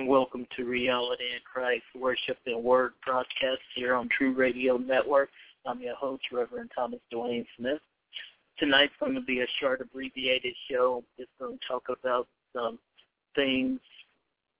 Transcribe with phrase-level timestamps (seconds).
[0.00, 5.28] And welcome to Reality in Christ Worship and Word broadcast here on True Radio Network.
[5.66, 7.80] I'm your host, Reverend Thomas Dwayne Smith.
[8.58, 11.04] Tonight's going to be a short, abbreviated show.
[11.18, 12.78] Just going to talk about some
[13.34, 13.78] things,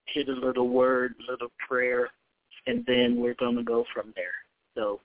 [0.05, 2.11] hit a little word, a little prayer,
[2.67, 4.35] and then we're going to go from there.
[4.77, 5.01] So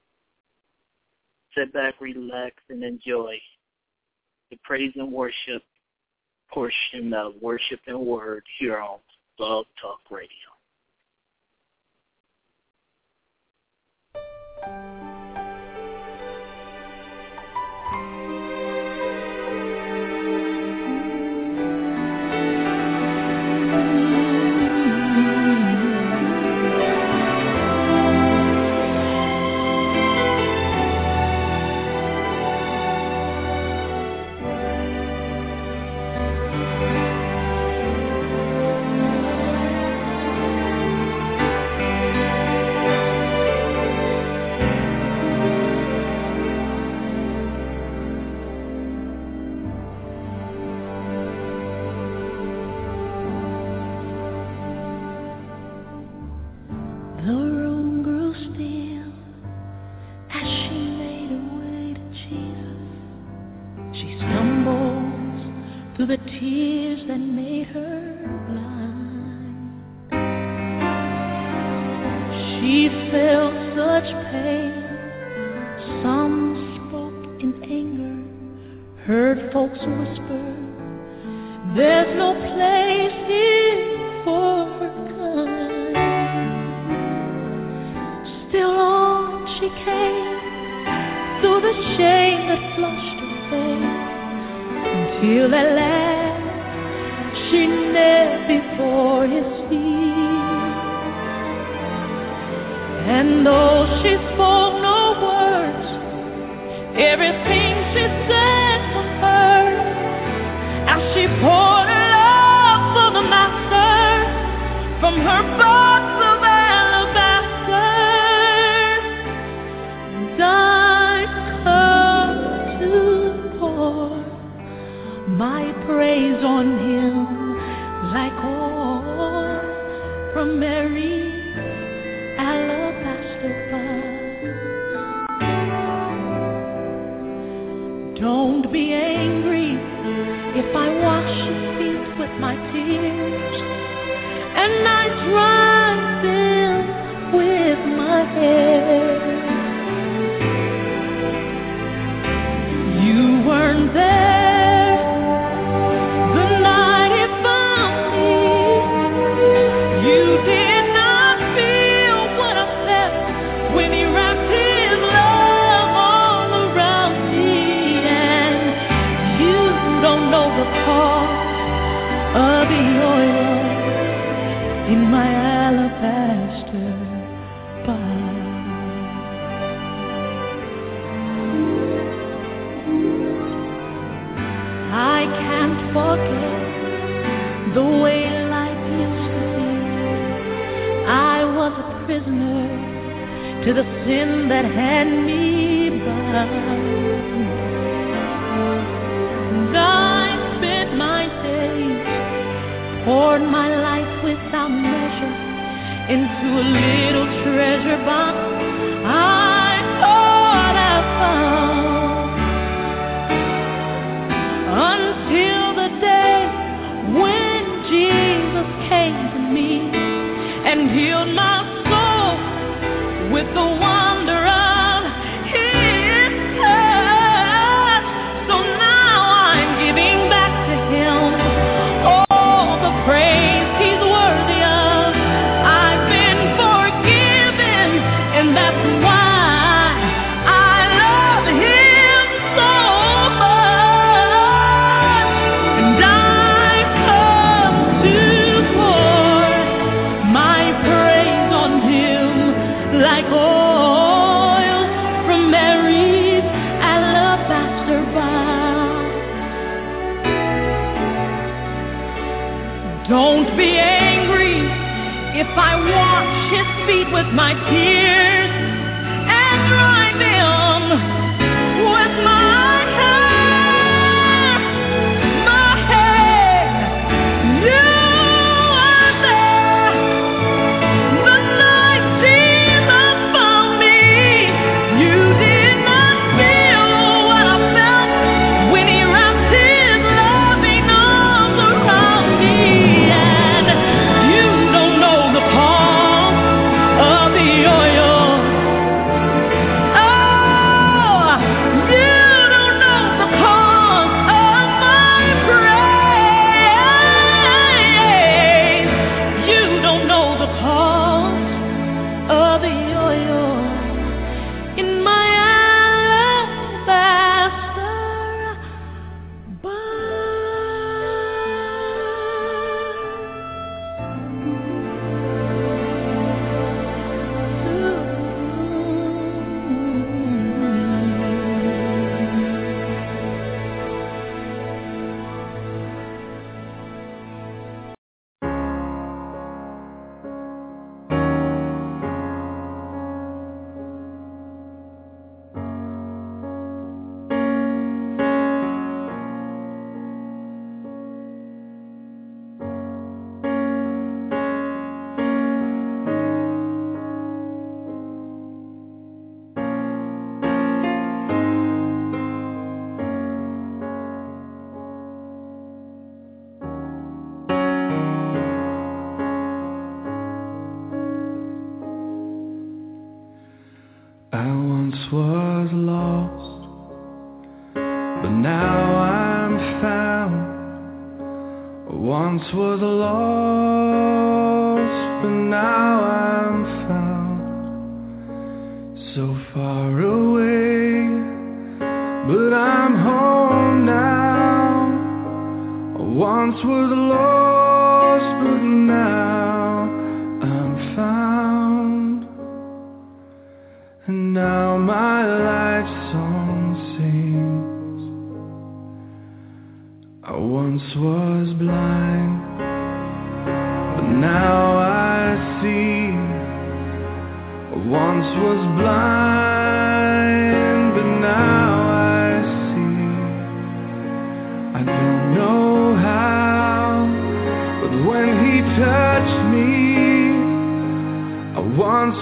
[1.58, 3.38] sit back, relax, and enjoy
[4.52, 5.64] the praise and worship
[6.52, 8.98] portion of Worship and Word here on
[9.38, 10.55] Blog Talk Radio.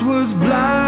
[0.02, 0.83] Was blind,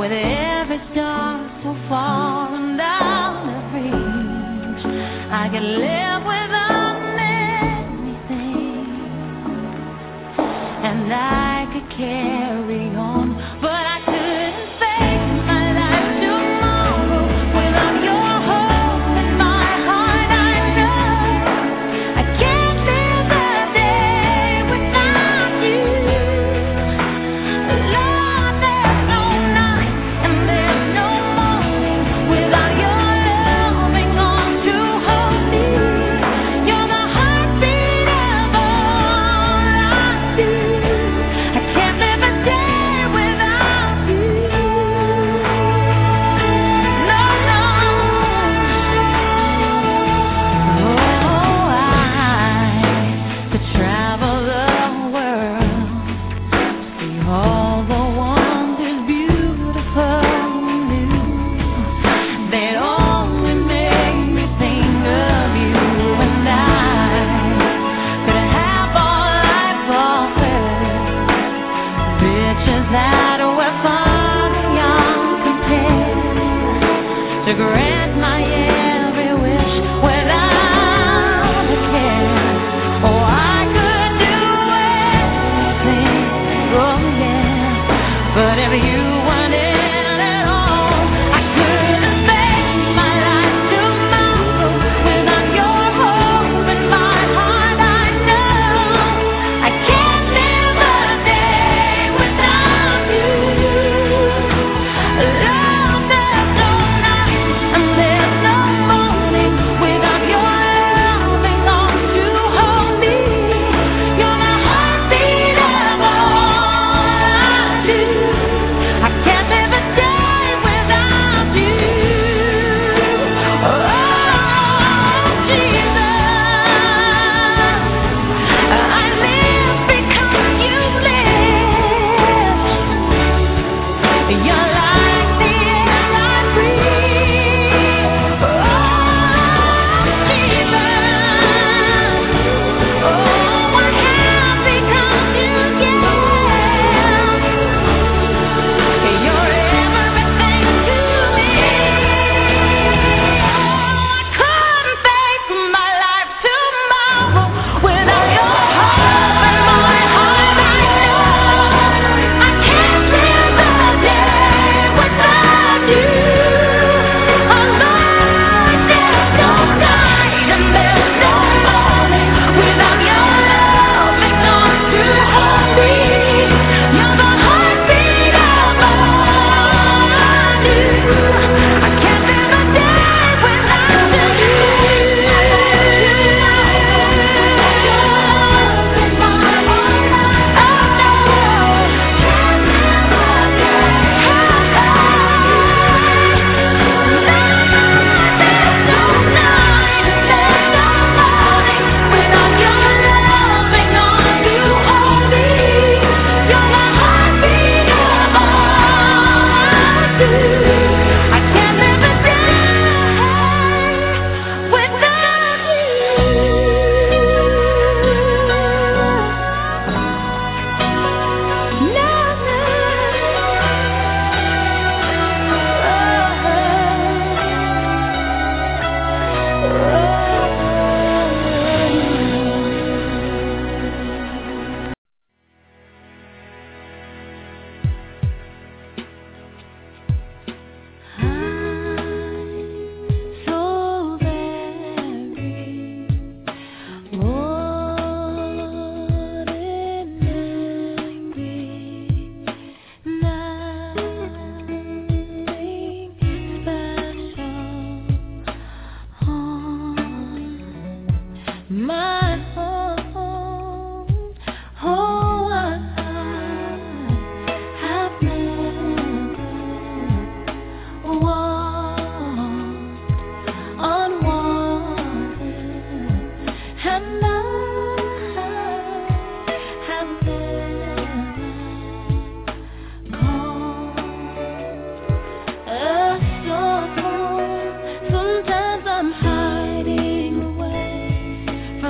[0.00, 0.49] with every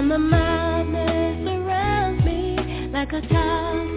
[0.00, 2.56] from the madness around me
[2.90, 3.89] like a child.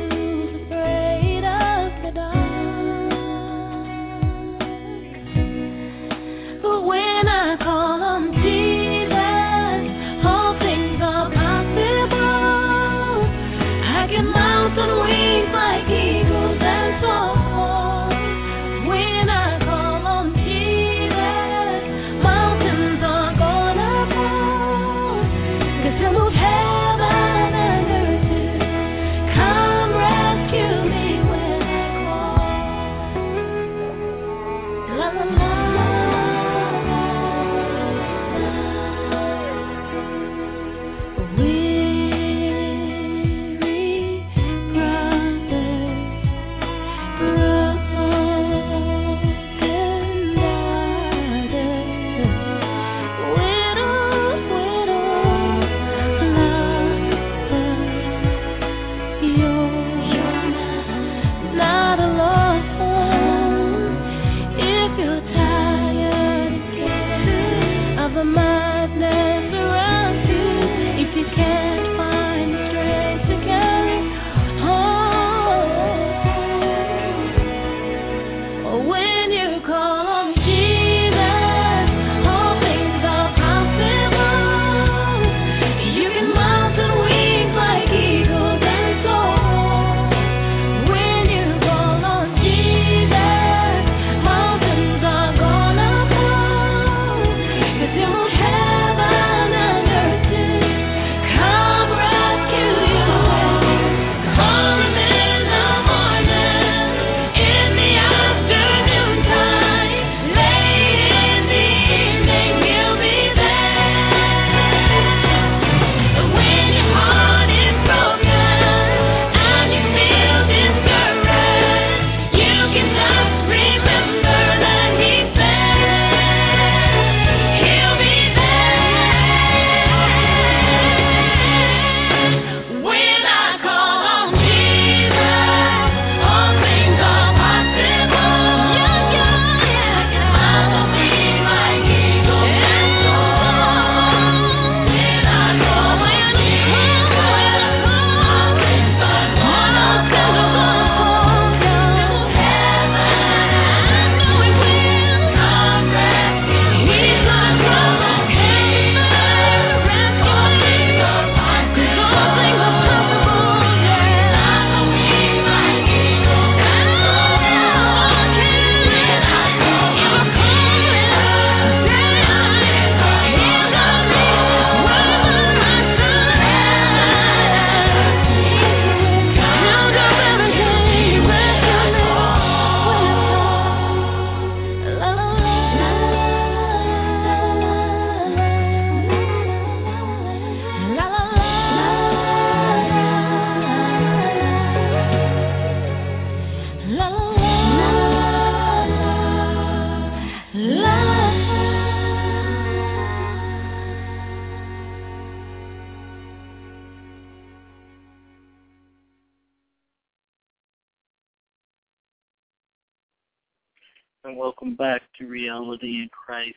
[215.54, 216.56] Reality in Christ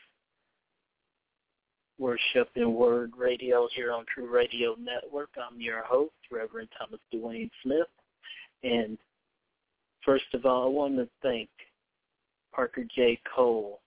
[1.98, 5.28] Worship and Word Radio here on True Radio Network.
[5.36, 7.88] I'm your host, Reverend Thomas Dwayne Smith.
[8.62, 8.96] And
[10.02, 11.50] first of all, I want to thank
[12.54, 13.20] Parker J.
[13.34, 13.80] Cole,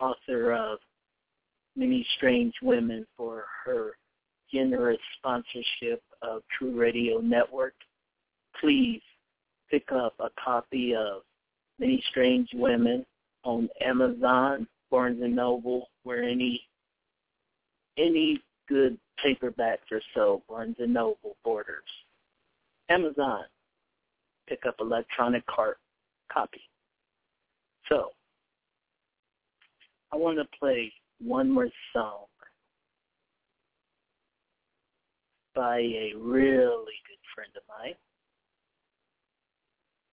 [0.00, 0.80] author of
[1.76, 3.92] Many Strange Women, for her
[4.52, 7.74] generous sponsorship of True Radio Network.
[8.60, 9.02] Please
[9.70, 11.22] pick up a copy of
[11.78, 13.06] Many Strange Women
[13.48, 16.60] on Amazon, Barnes and Noble, where any
[17.96, 21.82] any good paperbacks or so, Barnes and Noble, Borders.
[22.90, 23.44] Amazon,
[24.46, 25.78] pick up electronic cart
[26.30, 26.60] copy.
[27.88, 28.10] So,
[30.12, 32.26] I want to play one more song
[35.54, 37.94] by a really good friend of mine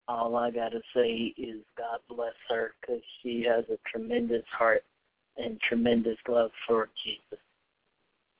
[0.07, 4.83] all I got to say is God bless her because she has a tremendous heart
[5.37, 7.43] and tremendous love for Jesus.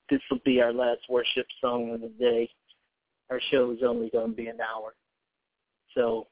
[0.09, 2.49] This will be our last worship song of the day.
[3.29, 4.93] Our show is only going to be an hour.
[5.95, 6.27] So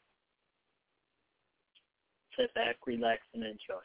[2.37, 3.83] sit back, relax, and enjoy.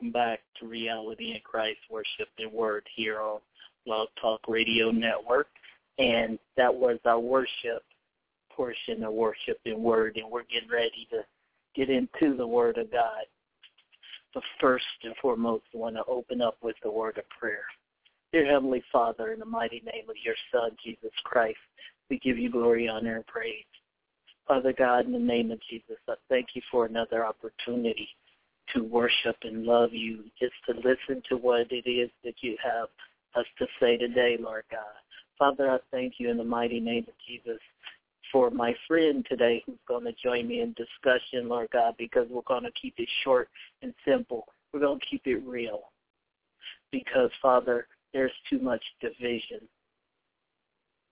[0.00, 3.40] Welcome back to Reality in Christ Worship and Word here on
[3.84, 5.48] Blog Talk Radio Network.
[5.98, 7.82] And that was our worship
[8.50, 10.16] portion of Worship and Word.
[10.16, 11.18] And we're getting ready to
[11.76, 13.24] get into the Word of God.
[14.32, 17.64] But first and foremost, I want to open up with the word of prayer.
[18.32, 21.58] Dear Heavenly Father, in the mighty name of your Son, Jesus Christ,
[22.08, 23.64] we give you glory, honor, and praise.
[24.48, 28.08] Father God, in the name of Jesus, I thank you for another opportunity
[28.74, 32.88] to worship and love you, just to listen to what it is that you have
[33.34, 34.80] us to say today, Lord God.
[35.38, 37.60] Father, I thank you in the mighty name of Jesus
[38.30, 42.42] for my friend today who's going to join me in discussion, Lord God, because we're
[42.42, 43.48] going to keep it short
[43.82, 44.46] and simple.
[44.72, 45.90] We're going to keep it real
[46.92, 49.60] because, Father, there's too much division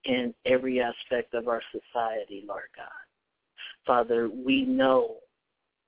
[0.04, 2.86] in every aspect of our society, Lord God.
[3.86, 5.16] Father, we know,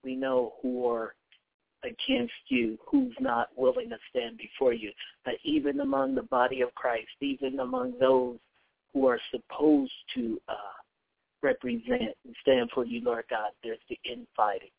[0.03, 1.15] we know who are
[1.85, 4.91] against you, who's not willing to stand before you.
[5.25, 8.37] But even among the body of Christ, even among those
[8.93, 10.55] who are supposed to uh,
[11.43, 14.71] represent and stand for you, Lord God, there's the infighting.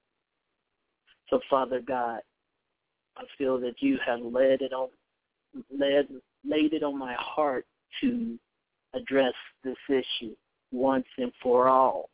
[1.30, 2.20] So, Father God,
[3.18, 4.90] I feel that you have led it on,
[5.78, 6.08] led,
[6.48, 7.66] laid it on my heart
[8.02, 8.38] to
[8.94, 9.34] address
[9.64, 10.36] this issue
[10.72, 12.11] once and for all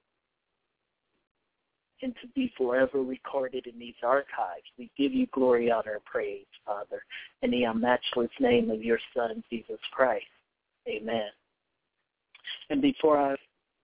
[2.02, 4.66] and to be forever recorded in these archives.
[4.78, 7.04] We give you glory, honor, and praise, Father,
[7.42, 10.26] in the unmatchless name of your Son, Jesus Christ.
[10.88, 11.30] Amen.
[12.70, 13.36] And before I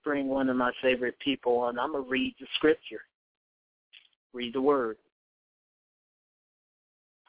[0.03, 3.01] bring one of my favorite people on, I'm going to read the scripture,
[4.33, 4.97] read the word.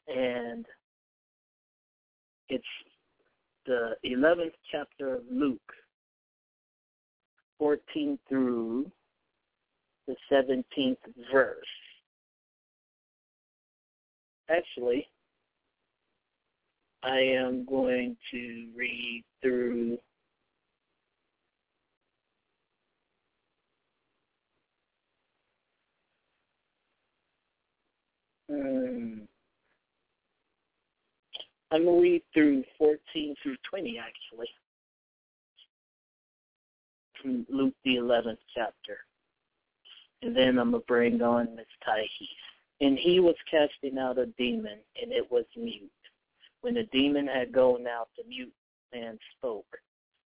[0.07, 0.67] And
[2.49, 2.65] it's
[3.65, 5.61] the 11th chapter of Luke,
[7.59, 8.91] 14 through
[10.07, 10.97] the 17th
[11.33, 11.65] verse.
[14.51, 15.07] Actually,
[17.03, 19.99] I am going to read through
[28.51, 29.27] um,
[31.71, 34.49] I'm going to read through 14 through 20, actually,
[37.21, 38.99] from Luke the 11th chapter
[40.25, 42.29] and then I'm going to bring on Miss Taihis.
[42.81, 45.91] And he was casting out a demon, and it was mute.
[46.63, 48.53] When the demon had gone out, the mute
[48.93, 49.77] man spoke,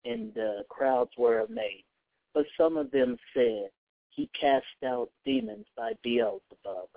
[0.05, 1.85] and the crowds were amazed.
[2.33, 3.71] But some of them said,
[4.11, 6.89] He cast out demons by Beelzebub,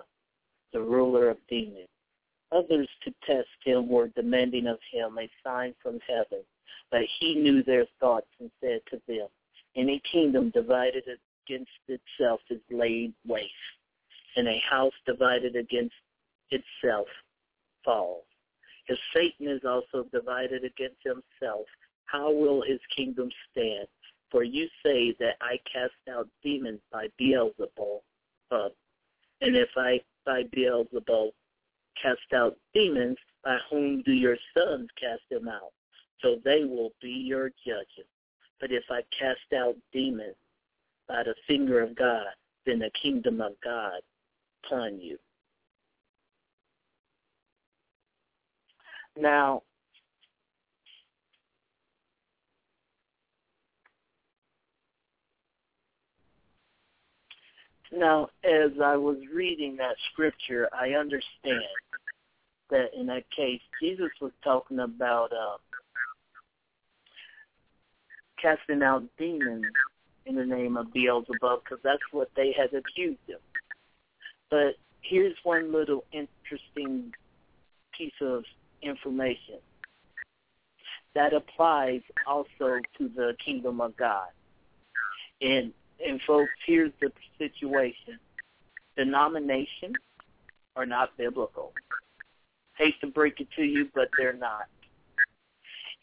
[0.72, 1.88] the ruler of demons.
[2.52, 6.44] Others, to test him, were demanding of him a sign from heaven.
[6.92, 9.26] But he knew their thoughts and said to them,
[9.74, 11.04] Any kingdom divided
[11.46, 13.52] against itself is laid waste,
[14.36, 15.94] and a house divided against
[16.50, 17.06] itself
[17.84, 18.24] falls.
[18.86, 21.66] If Satan is also divided against himself,
[22.06, 23.86] how will his kingdom stand?
[24.30, 28.00] For you say that I cast out demons by Beelzebul,
[28.50, 28.68] uh,
[29.40, 31.30] and if I by Beelzebul
[32.00, 35.72] cast out demons, by whom do your sons cast them out?
[36.20, 38.08] So they will be your judges.
[38.60, 40.36] But if I cast out demons
[41.08, 42.26] by the finger of God
[42.66, 44.00] then the kingdom of God
[44.64, 45.18] upon you.
[49.16, 49.62] Now,
[57.92, 61.62] now as I was reading that scripture, I understand
[62.70, 65.58] that in that case, Jesus was talking about uh,
[68.40, 69.66] casting out demons
[70.26, 73.38] in the name of Beelzebub because that's what they had accused him.
[74.50, 77.12] But here's one little interesting
[77.96, 78.44] piece of
[78.82, 79.58] information
[81.14, 84.28] that applies also to the kingdom of God.
[85.40, 85.72] And
[86.04, 88.18] and folks, here's the situation.
[88.96, 89.96] Denominations
[90.76, 91.72] are not biblical.
[92.76, 94.66] Hate to break it to you, but they're not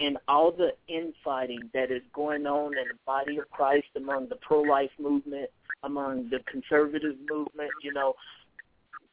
[0.01, 4.35] and all the infighting that is going on in the body of Christ among the
[4.37, 5.49] pro-life movement,
[5.83, 8.15] among the conservative movement, you know,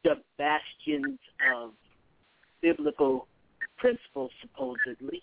[0.02, 1.72] the bastions of
[2.62, 3.28] biblical
[3.76, 5.22] principles, supposedly,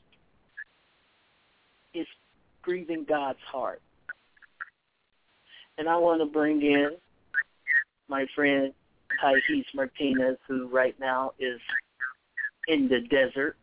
[1.96, 2.08] is
[2.62, 3.82] grieving God's heart.
[5.80, 6.92] And I want to bring in
[8.08, 8.72] my friend
[9.22, 11.60] Taihis Martinez, who right now is
[12.68, 13.58] in the desert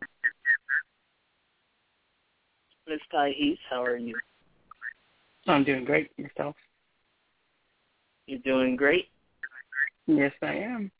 [2.93, 4.20] Miss Taihis, how are you?
[5.47, 6.11] I'm doing great.
[6.18, 6.55] Yourself?
[8.26, 9.09] You're doing great?
[10.07, 10.90] Yes, I am.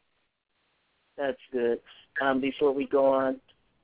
[1.19, 1.81] That's good.
[2.23, 3.39] Um, before we go on,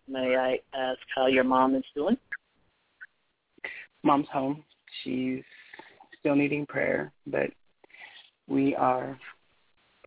[0.08, 2.16] may I ask how your mom is doing?
[4.02, 4.64] Mom's home.
[5.04, 5.42] She's
[6.18, 7.50] still needing prayer, but
[8.48, 9.18] we are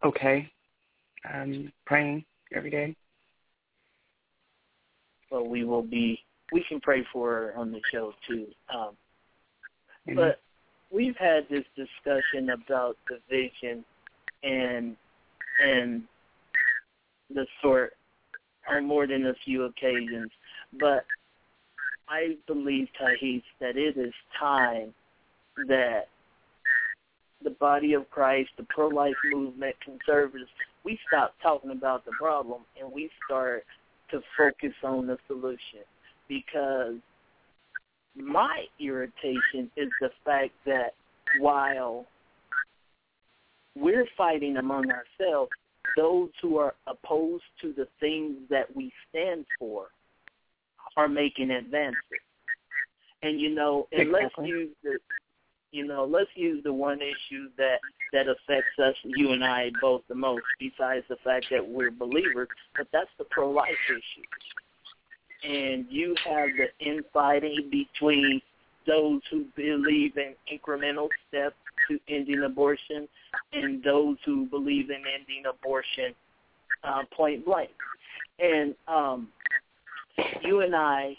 [0.03, 0.51] okay.
[1.31, 2.95] Um, praying every day.
[5.29, 6.19] Well, we will be.
[6.51, 8.47] We can pray for her on the show too.
[8.69, 8.97] Um,
[10.07, 10.15] Mhm.
[10.15, 10.41] but
[10.89, 13.85] we've had this discussion about the vision
[14.43, 14.97] and
[15.59, 16.07] and
[17.29, 17.95] the sort
[18.67, 20.31] on more than a few occasions.
[20.73, 21.05] But
[22.07, 24.93] I believe, Tahis, that it is time
[25.57, 26.09] that
[27.43, 30.49] the body of Christ, the pro-life movement, conservatives,
[30.83, 33.65] we stop talking about the problem and we start
[34.09, 35.85] to focus on the solution.
[36.31, 36.95] Because
[38.15, 40.93] my irritation is the fact that
[41.39, 42.05] while
[43.75, 45.51] we're fighting among ourselves,
[45.97, 49.87] those who are opposed to the things that we stand for
[50.95, 51.97] are making advances.
[53.23, 54.99] And you know, and let's use the
[55.73, 57.79] you know, let's use the one issue that
[58.13, 62.47] that affects us, you and I both the most, besides the fact that we're believers,
[62.77, 64.25] but that's the pro life issue.
[65.43, 68.41] And you have the infighting between
[68.87, 71.55] those who believe in incremental steps
[71.87, 73.07] to ending abortion
[73.53, 76.13] and those who believe in ending abortion
[76.83, 77.69] uh, point blank.
[78.39, 79.29] And um,
[80.43, 81.17] you and I,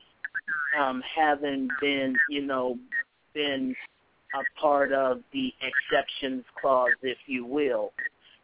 [0.78, 2.78] um, having been, you know,
[3.34, 3.74] been
[4.34, 7.92] a part of the exceptions clause, if you will,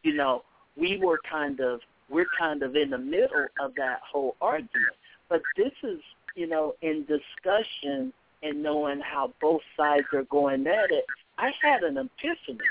[0.02, 0.42] you know,
[0.76, 4.96] we were kind of we're kind of in the middle of that whole argument.
[5.28, 6.00] But this is,
[6.34, 8.12] you know, in discussion
[8.42, 11.08] and knowing how both sides are going at it,
[11.38, 12.70] I had an epiphany.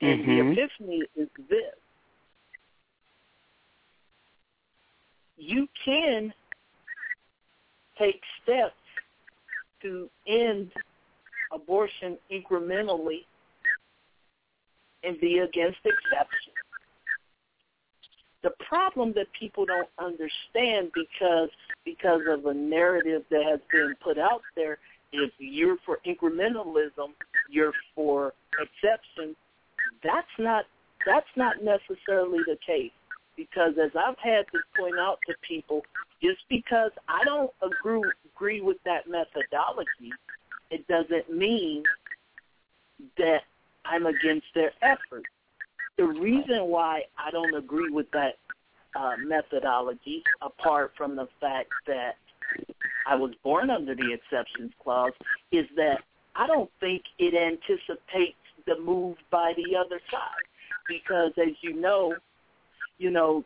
[0.00, 0.26] And Mhm.
[0.26, 1.74] the epiphany is this.
[5.36, 6.32] You can
[7.96, 8.74] take steps
[9.80, 10.72] to end
[11.50, 13.24] abortion incrementally
[15.02, 16.52] and be against exception.
[18.42, 21.50] The problem that people don't understand because
[21.84, 24.78] because of a narrative that has been put out there,
[25.12, 27.14] if you're for incrementalism,
[27.50, 29.34] you're for exception,
[30.04, 30.66] that's not
[31.06, 32.92] that's not necessarily the case.
[33.36, 35.82] Because as I've had to point out to people,
[36.22, 38.02] just because I don't agree
[38.34, 40.12] agree with that methodology,
[40.70, 41.84] it doesn't mean
[43.16, 43.42] that
[43.84, 45.28] I'm against their efforts.
[45.98, 48.36] The reason why I don't agree with that
[48.94, 52.16] uh, methodology, apart from the fact that
[53.06, 55.12] I was born under the exceptions clause,
[55.50, 55.98] is that
[56.36, 58.36] I don't think it anticipates
[58.66, 60.46] the move by the other side.
[60.88, 62.14] Because as you know,
[62.98, 63.44] you know,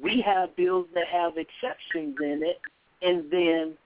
[0.00, 2.60] we have bills that have exceptions in it,
[3.02, 3.76] and then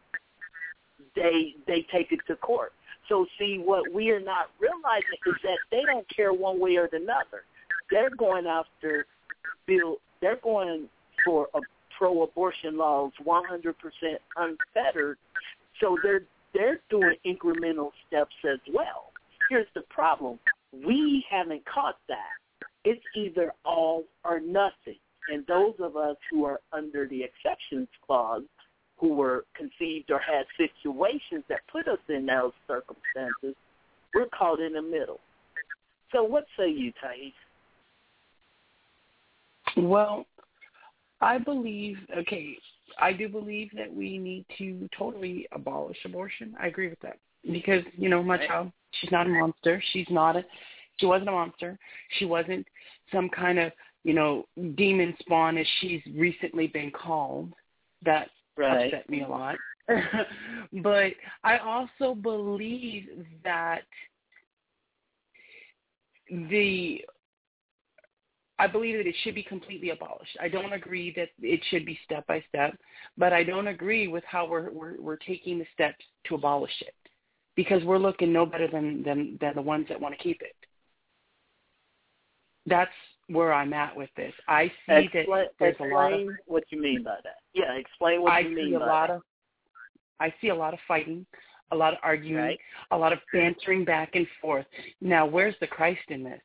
[1.14, 2.72] they they take it to court.
[3.08, 6.88] So see, what we are not realizing is that they don't care one way or
[6.92, 7.44] another.
[7.90, 9.06] They're going after
[9.66, 9.96] bill.
[10.20, 10.88] They're going
[11.24, 11.60] for a
[11.98, 13.74] pro-abortion laws 100%
[14.36, 15.18] unfettered.
[15.80, 16.22] So they're
[16.54, 19.10] they're doing incremental steps as well.
[19.50, 20.38] Here's the problem:
[20.72, 22.68] we haven't caught that.
[22.84, 24.98] It's either all or nothing.
[25.28, 28.42] And those of us who are under the exceptions clause
[29.04, 33.54] who were conceived or had situations that put us in those circumstances,
[34.14, 35.20] we're caught in the middle.
[36.10, 37.32] So what say you, Thais?
[39.76, 40.24] Well,
[41.20, 42.56] I believe, okay,
[42.98, 46.54] I do believe that we need to totally abolish abortion.
[46.58, 47.18] I agree with that.
[47.52, 49.82] Because, you know, my child, she's not a monster.
[49.92, 50.44] She's not a,
[50.96, 51.78] she wasn't a monster.
[52.18, 52.66] She wasn't
[53.12, 53.70] some kind of,
[54.02, 54.46] you know,
[54.76, 57.52] demon spawn as she's recently been called.
[58.02, 58.92] That Right.
[58.92, 59.56] upset me a lot.
[60.82, 63.82] but I also believe that
[66.30, 67.04] the
[68.58, 70.36] I believe that it should be completely abolished.
[70.40, 72.78] I don't agree that it should be step by step,
[73.18, 76.94] but I don't agree with how we're we're, we're taking the steps to abolish it
[77.56, 80.54] because we're looking no better than than than the ones that want to keep it.
[82.66, 82.90] That's
[83.28, 84.32] where I'm at with this.
[84.48, 87.36] I see that there's a lot of what you mean by that.
[87.54, 89.14] Yeah, explain what I you mean see a by lot that.
[89.16, 89.22] of
[90.20, 91.26] I see a lot of fighting,
[91.72, 92.60] a lot of arguing, Right.
[92.90, 94.66] a lot of bantering back and forth.
[95.00, 96.40] Now, where's the Christ in this?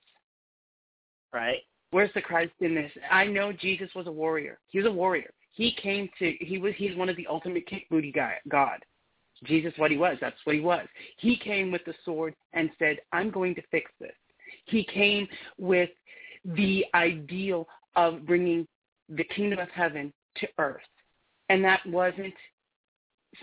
[1.34, 1.60] right?
[1.92, 2.92] Where's the Christ in this?
[3.12, 4.60] I know Jesus was a warrior.
[4.70, 5.32] He was a warrior.
[5.52, 8.84] He came to he was he's one of the ultimate kick booty guy God.
[9.46, 10.86] Jesus what he was, that's what he was.
[11.18, 14.12] He came with the sword and said, I'm going to fix this.
[14.66, 15.28] He came
[15.58, 15.90] with
[16.46, 18.68] the ideal of bringing
[19.10, 20.82] the kingdom of heaven to earth.
[21.50, 22.34] And that wasn't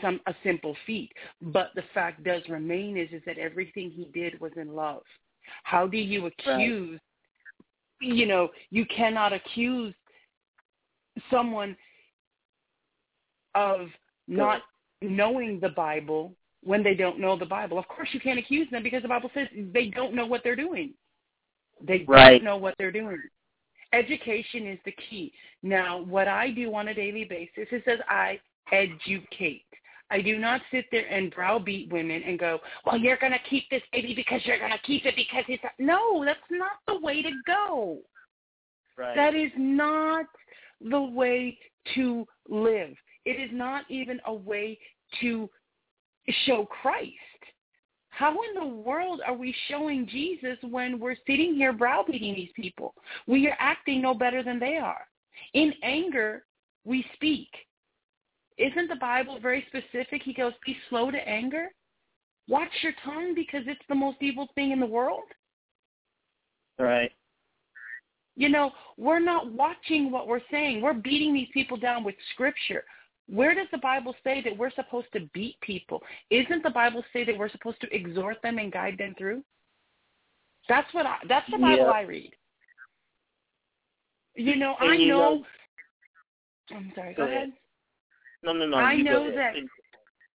[0.01, 1.13] some a simple feat.
[1.41, 5.03] But the fact does remain is is that everything he did was in love.
[5.63, 7.01] How do you accuse
[8.01, 9.95] you know, you cannot accuse
[11.31, 11.77] someone
[13.55, 13.89] of
[14.29, 14.63] not
[15.01, 17.79] knowing the Bible when they don't know the Bible.
[17.79, 20.57] Of course, you can't accuse them because the Bible says they don't know what they're
[20.57, 20.93] doing.
[21.81, 22.39] They Right.
[22.39, 23.23] don't know what they're doing.
[23.93, 25.33] Education is the key.
[25.63, 28.41] Now, what I do on a daily basis is that I
[28.73, 29.65] educate.
[30.11, 33.69] I do not sit there and browbeat women and go, well, you're going to keep
[33.71, 35.63] this baby because you're going to keep it because it's...
[35.79, 37.99] No, that's not the way to go.
[38.97, 39.17] Right.
[39.17, 40.27] That is not
[40.81, 41.59] the way
[41.95, 42.95] to live.
[43.25, 44.79] It is not even a way
[45.21, 45.51] to
[46.45, 47.15] show Christ.
[48.17, 52.95] How in the world are we showing Jesus when we're sitting here browbeating these people?
[53.27, 55.07] We are acting no better than they are.
[55.53, 56.47] In anger,
[56.87, 57.49] we speak.
[58.57, 60.23] Isn't the Bible very specific?
[60.25, 61.67] He goes, be slow to anger.
[62.49, 65.29] Watch your tongue because it's the most evil thing in the world.
[66.79, 67.13] Right.
[68.35, 70.81] You know, we're not watching what we're saying.
[70.81, 72.85] We're beating these people down with scripture.
[73.29, 76.03] Where does the Bible say that we're supposed to beat people?
[76.31, 79.43] Isn't the Bible say that we're supposed to exhort them and guide them through?
[80.69, 81.91] That's what I that's the Bible Yeah.
[81.91, 82.33] I read.
[84.35, 85.47] You know, And I you know, know-
[86.77, 87.37] I'm sorry, Go go, ahead.
[87.49, 87.53] ahead.
[88.43, 88.77] No, no, no.
[88.77, 89.55] I know that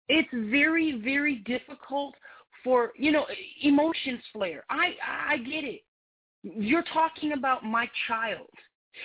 [0.10, 2.16] it's very very difficult
[2.64, 3.26] for you know
[3.62, 4.94] emotions flare i
[5.30, 5.82] i get it
[6.44, 8.50] you're talking about my child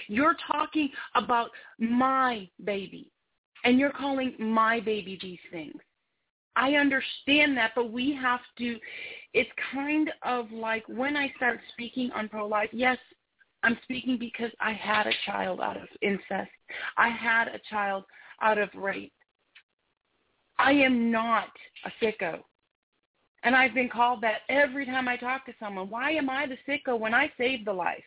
[0.08, 3.10] you're talking about my baby
[3.64, 5.80] and you're calling my baby these things
[6.56, 8.78] i understand that but we have to
[9.32, 12.98] it's kind of like when i start speaking on pro life yes
[13.62, 16.50] i'm speaking because i had a child out of incest
[16.96, 18.04] i had a child
[18.42, 19.12] out of rape
[20.58, 21.48] I am not
[21.84, 22.40] a sicko.
[23.42, 25.90] And I've been called that every time I talk to someone.
[25.90, 28.04] Why am I the sicko when I saved the life?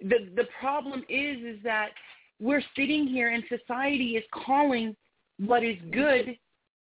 [0.00, 1.90] The the problem is is that
[2.42, 4.96] we're sitting here and society is calling
[5.38, 6.36] what is good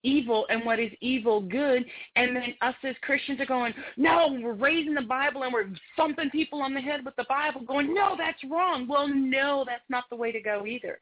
[0.03, 1.85] evil and what is evil good
[2.17, 6.29] and then us as Christians are going, No, we're raising the Bible and we're thumping
[6.31, 8.87] people on the head with the Bible going, No, that's wrong.
[8.89, 11.01] Well no, that's not the way to go either.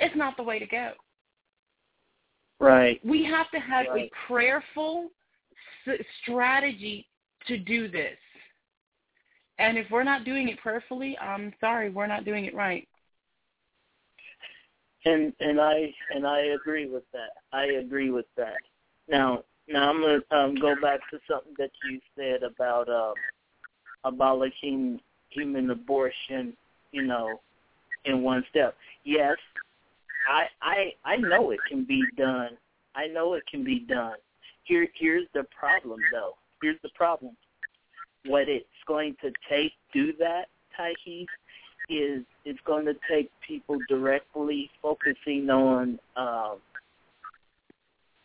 [0.00, 0.92] It's not the way to go.
[2.60, 3.00] Right.
[3.04, 4.10] We have to have Right.
[4.12, 5.10] a prayerful
[6.22, 7.06] strategy
[7.46, 8.18] to do this.
[9.58, 12.88] And if we're not doing it prayerfully, I'm sorry, we're not doing it right.
[15.04, 17.30] And and I and I agree with that.
[17.52, 18.56] I agree with that.
[19.08, 23.14] Now now I'm gonna um, go back to something that you said about um,
[24.04, 26.56] abolishing human abortion.
[26.92, 27.40] You know,
[28.04, 28.76] in one step.
[29.04, 29.36] Yes,
[30.28, 32.50] I I I know it can be done.
[32.94, 34.16] I know it can be done.
[34.64, 36.34] Here here's the problem though.
[36.62, 37.36] Here's the problem.
[38.26, 40.46] What it's going to take do that,
[40.76, 41.26] Tahi,
[41.88, 46.58] is it's going to take people directly focusing on um,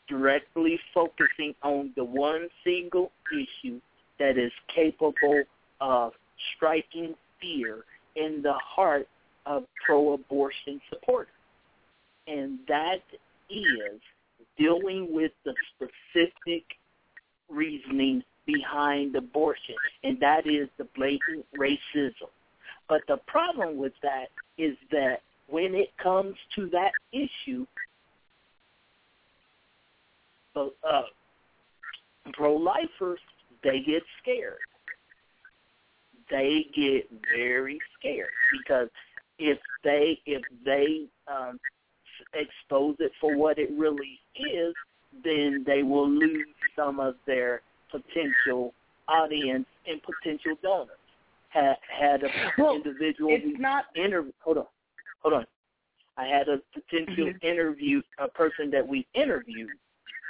[0.07, 3.79] directly focusing on the one single issue
[4.17, 5.43] that is capable
[5.79, 6.13] of
[6.55, 7.83] striking fear
[8.15, 9.07] in the heart
[9.45, 11.33] of pro-abortion supporters,
[12.27, 13.01] and that
[13.49, 13.99] is
[14.57, 16.63] dealing with the specific
[17.49, 22.29] reasoning behind abortion, and that is the blatant racism.
[22.89, 27.65] But the problem with that is that when it comes to that issue,
[30.55, 31.03] uh,
[32.33, 33.19] pro-lifers,
[33.63, 34.59] they get scared.
[36.29, 38.89] They get very scared because
[39.39, 41.59] if they if they um,
[42.33, 44.75] expose it for what it really is,
[45.23, 48.73] then they will lose some of their potential
[49.07, 50.98] audience and potential donors.
[51.49, 54.31] Had had a Well, individual It's not interview.
[54.39, 54.67] Hold on,
[55.19, 55.47] hold on.
[56.17, 57.43] I had a potential Mhm.
[57.43, 59.77] interview, a person that we interviewed,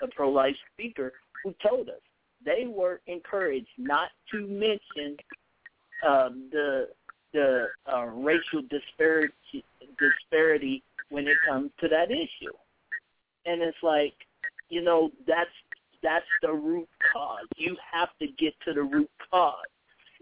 [0.01, 1.13] a pro-life speaker,
[1.43, 2.01] who told us
[2.41, 5.17] they were encouraged not to mention
[6.01, 6.93] um, the
[7.31, 9.63] the uh, racial disparity
[9.97, 12.53] disparity when it comes to that issue.
[13.45, 14.15] And it's like,
[14.69, 15.49] you know, that's
[16.01, 17.45] that's the root cause.
[17.57, 19.67] You have to get to the root cause.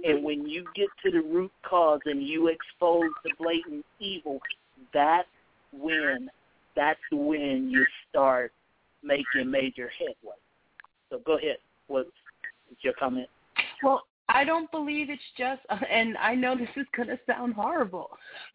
[0.04, 4.40] And when you get to the root cause and you expose the blatant evil,
[4.94, 5.28] that's
[5.72, 6.30] when
[6.76, 8.52] that's when you start
[9.04, 10.36] making major headway.
[11.10, 11.58] So go ahead.
[11.88, 12.10] What's
[12.82, 13.28] your comment?
[13.82, 18.10] Well, I don't believe it's just, and I know this is going to sound horrible,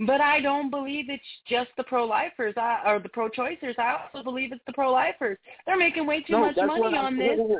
[0.07, 3.79] but I don't believe it's just the pro-lifers I, or the pro-choicers.
[3.79, 5.39] I also believe it's the pro-lifers.
[5.67, 7.39] They're making way too much money on this.
[7.39, 7.57] Whoa,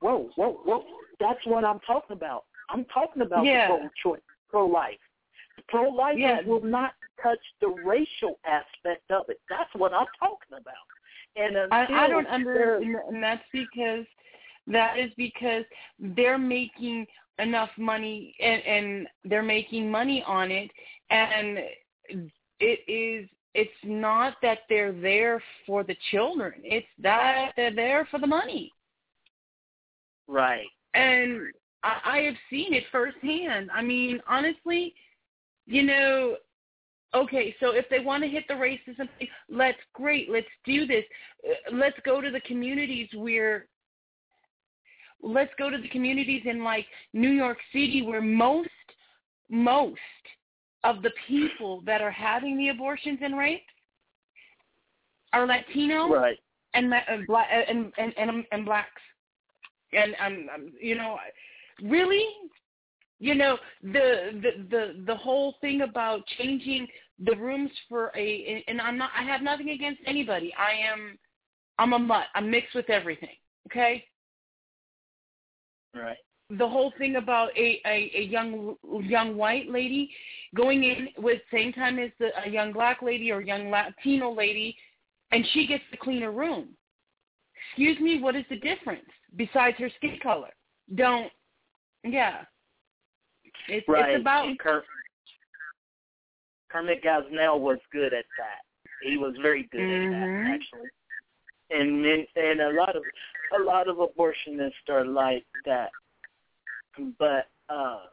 [0.00, 0.84] whoa, whoa, whoa, whoa.
[1.18, 2.44] That's what I'm talking about.
[2.70, 3.68] I'm talking about Yeah.
[3.68, 4.98] the pro-choice, pro-life.
[6.18, 6.40] Yeah.
[6.42, 9.40] will not touch the racial aspect of it.
[9.48, 10.74] That's what I'm talking about.
[11.36, 14.04] And I, I don't there- under, and that's because
[14.66, 15.64] that is because
[15.98, 17.06] they're making
[17.38, 20.70] enough money and, and they're making money on it,
[21.10, 21.58] and
[22.60, 23.28] it is.
[23.56, 26.54] It's not that they're there for the children.
[26.64, 28.72] It's that they're there for the money.
[30.26, 30.66] Right.
[30.94, 31.52] and
[31.84, 33.70] I, I have seen it firsthand.
[33.72, 34.94] I mean, honestly,
[35.66, 36.36] you know,
[37.14, 41.04] okay, so if they want to hit the racism thing, let's great, let's do this.
[41.46, 43.66] Uh, Let's go to the communities where
[45.22, 48.68] let's go to the communities in like New York City where most
[49.50, 49.98] most
[50.84, 53.62] of the people that are having the abortions and rapes
[55.32, 56.38] are Latino Right.
[56.74, 59.02] and and and and, and blacks
[59.92, 61.18] and um, um you know
[61.82, 62.24] really
[63.18, 66.86] you know the the the the whole thing about changing
[67.24, 71.18] the rooms for a and i'm not i have nothing against anybody i am
[71.78, 74.04] i'm a mutt i'm mixed with everything okay
[75.94, 76.16] Right.
[76.50, 80.10] the whole thing about a, a, a young young white lady
[80.54, 84.76] going in with same time as the, a young black lady or young Latino lady,
[85.30, 86.70] and she gets to clean her room.
[87.70, 89.06] Excuse me, what is the difference
[89.36, 90.50] besides her skin color?
[90.96, 91.30] Don't,
[92.04, 92.44] yeah.
[93.68, 94.14] It's Right.
[94.14, 94.84] it's about And Ker-
[96.68, 98.62] Kermit Gosnell was good at that.
[98.98, 100.44] He was very good at Mhm.
[100.44, 100.90] that, actually.
[101.70, 102.04] And
[102.36, 103.04] and a lot of
[103.52, 105.92] a lot of abortionists are like that.
[107.18, 108.06] But uh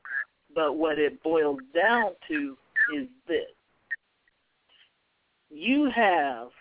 [0.53, 3.53] but what it boils down to is this.
[5.49, 6.51] You have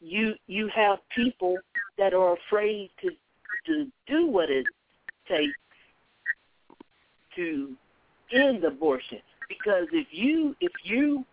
[0.00, 1.62] you you have people
[1.96, 3.16] that are afraid to
[3.66, 4.66] to do what it
[5.26, 5.58] takes
[7.36, 7.74] to
[8.32, 9.18] end abortion
[9.48, 11.24] because if you if you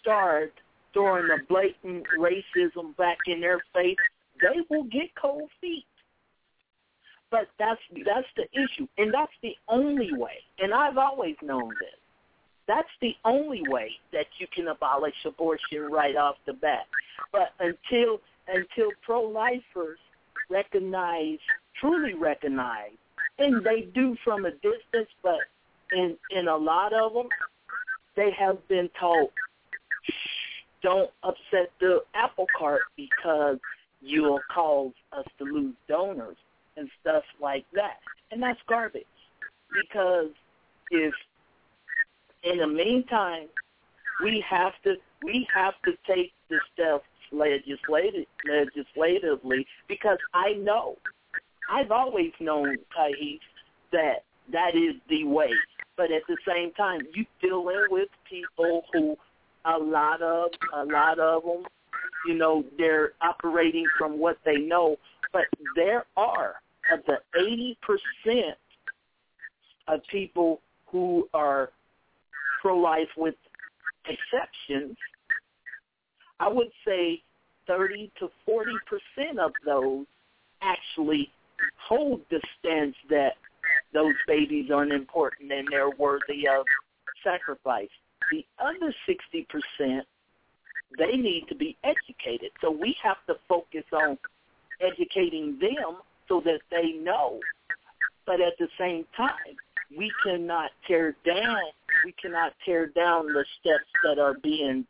[0.00, 0.52] start
[0.92, 3.96] throwing a blatant racism back in their face,
[4.40, 5.84] they will get cold feet.
[7.30, 10.38] But that's that's the issue, and that's the only way.
[10.58, 11.98] And I've always known this.
[12.68, 16.86] That's the only way that you can abolish abortion right off the bat.
[17.32, 19.98] But until until pro-lifers
[20.48, 21.38] recognize,
[21.80, 22.92] truly recognize,
[23.38, 25.40] and they do from a distance, but
[25.92, 27.28] in in a lot of them,
[28.14, 29.30] they have been told,
[30.02, 33.58] "Shh, don't upset the apple cart because
[34.00, 36.36] you'll cause us to lose donors
[36.76, 37.98] and stuff like that.
[38.30, 39.04] And that's garbage.
[39.72, 40.30] Because
[40.90, 41.14] if
[42.44, 43.48] in the meantime
[44.22, 50.96] we have to we have to take the steps legislative, legislatively because I know
[51.68, 53.40] I've always known Kahis
[53.92, 55.50] that that is the way.
[55.96, 59.16] But at the same time, you dealing with people who
[59.64, 61.64] a lot of a lot of them,
[62.26, 64.96] you know, they're operating from what they know.
[65.32, 65.44] But
[65.74, 66.54] there are
[66.92, 68.56] of the eighty percent
[69.88, 71.70] of people who are
[72.62, 73.34] pro-life with
[74.08, 74.96] exceptions.
[76.38, 77.22] I would say
[77.66, 80.06] thirty to forty percent of those
[80.62, 81.30] actually
[81.86, 83.34] hold the stance that
[83.92, 86.66] those babies are unimportant and they're worthy of
[87.22, 87.88] sacrifice.
[88.30, 90.00] The other 60%,
[90.98, 92.50] they need to be educated.
[92.60, 94.18] So we have to focus on
[94.80, 97.40] educating them so that they know.
[98.26, 99.56] But at the same time,
[99.96, 101.60] we cannot tear down
[102.04, 104.84] we cannot tear down the steps that are being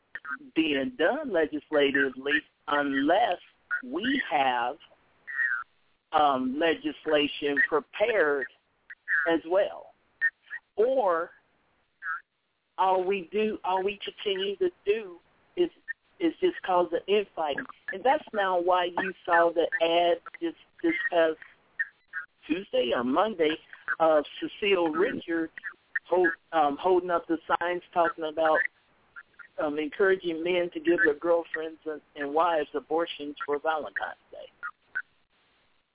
[0.55, 3.38] being done legislatively unless
[3.84, 4.76] we have
[6.12, 8.46] um, legislation prepared
[9.26, 9.86] as well.
[10.76, 11.30] Or
[12.78, 15.16] all we do, all we continue to do
[15.57, 15.70] is
[16.18, 20.94] is just cause the infighting, and that's now why you saw the ad this this
[21.11, 21.36] past
[22.46, 23.59] Tuesday or Monday
[24.00, 25.52] of Cecile Richards
[26.04, 28.64] hold, um, holding up the signs talking about
[29.62, 34.48] um, encouraging men to give their girlfriends and, and wives abortions for Valentine's Day.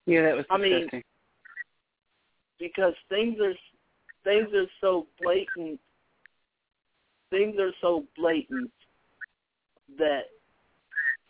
[0.05, 0.89] Yeah, that was I mean,
[2.59, 3.53] because things are
[4.23, 5.79] things are so blatant
[7.29, 8.69] things are so blatant
[9.97, 10.25] that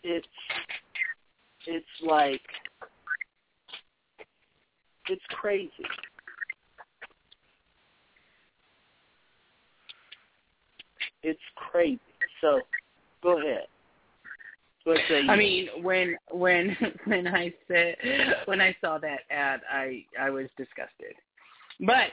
[0.03, 0.27] it's
[1.67, 2.41] it's like
[5.07, 5.71] it's crazy.
[11.23, 11.99] It's crazy.
[12.41, 12.61] So
[13.21, 13.67] go ahead.
[15.29, 16.75] I mean, when when
[17.05, 17.95] when I said
[18.45, 21.15] when I saw that ad, I I was disgusted.
[21.79, 22.11] But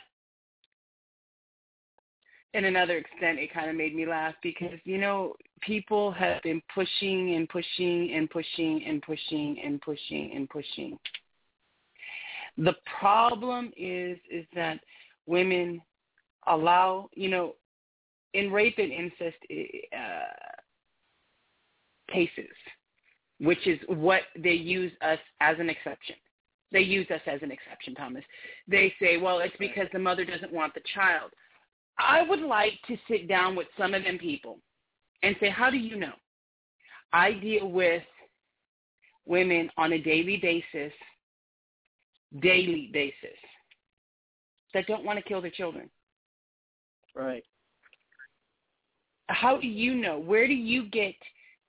[2.54, 6.62] in another extent, it kind of made me laugh because you know people have been
[6.74, 10.98] pushing and pushing and pushing and pushing and pushing and pushing.
[12.56, 14.80] The problem is is that
[15.26, 15.80] women
[16.46, 17.54] allow you know
[18.34, 20.57] in rape and incest uh,
[22.08, 22.50] cases,
[23.38, 26.16] which is what they use us as an exception.
[26.70, 28.24] They use us as an exception, Thomas.
[28.66, 31.30] They say, well, it's because the mother doesn't want the child.
[31.98, 34.58] I would like to sit down with some of them people
[35.22, 36.12] and say, how do you know?
[37.12, 38.02] I deal with
[39.26, 40.92] women on a daily basis,
[42.40, 43.38] daily basis,
[44.74, 45.88] that don't want to kill their children.
[47.14, 47.44] Right.
[49.28, 50.18] How do you know?
[50.18, 51.14] Where do you get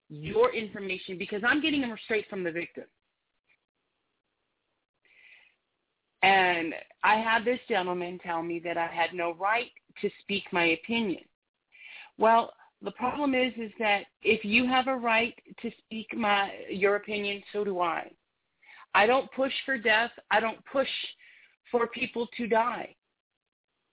[0.10, 1.18] your information?
[1.18, 2.86] Because I'm getting them straight from the victim.
[6.22, 10.66] And I had this gentleman tell me that I had no right to speak my
[10.66, 11.24] opinion.
[12.18, 16.96] Well, the problem is is that if you have a right to speak my your
[16.96, 18.12] opinion, so do I.
[18.94, 20.12] I don't push for death.
[20.32, 20.90] I don't push
[21.72, 22.96] for people to die.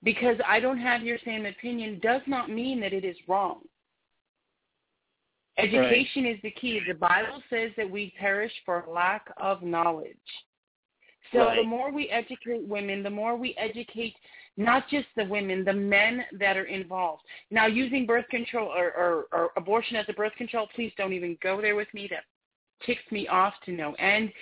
[0.02, 3.62] Because I don't have your same opinion does not mean that it is wrong.
[5.58, 6.34] Education right.
[6.34, 6.80] is the key.
[6.86, 10.16] The Bible says that we perish for lack of knowledge.
[11.32, 11.56] So right.
[11.56, 14.14] the more we educate women, the more we educate
[14.56, 17.22] not just the women, the men that are involved.
[17.50, 21.36] Now, using birth control or, or, or abortion as a birth control, please don't even
[21.42, 22.08] go there with me.
[22.10, 22.24] That
[22.84, 24.32] ticks me off to no end.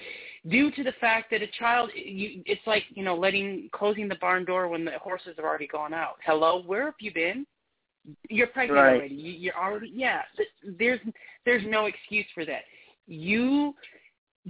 [0.48, 4.16] Due to the fact that a child, you, it's like you know, letting closing the
[4.16, 6.16] barn door when the horses have already gone out.
[6.24, 7.46] Hello, where have you been?
[8.28, 8.96] You're pregnant right.
[8.96, 9.14] already.
[9.14, 10.22] You, you're already yeah.
[10.78, 11.00] There's
[11.44, 12.62] there's no excuse for that.
[13.06, 13.74] You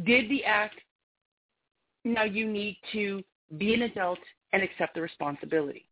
[0.05, 0.77] did the act
[2.05, 3.23] now you need to
[3.57, 4.19] be an adult
[4.53, 5.87] and accept the responsibility.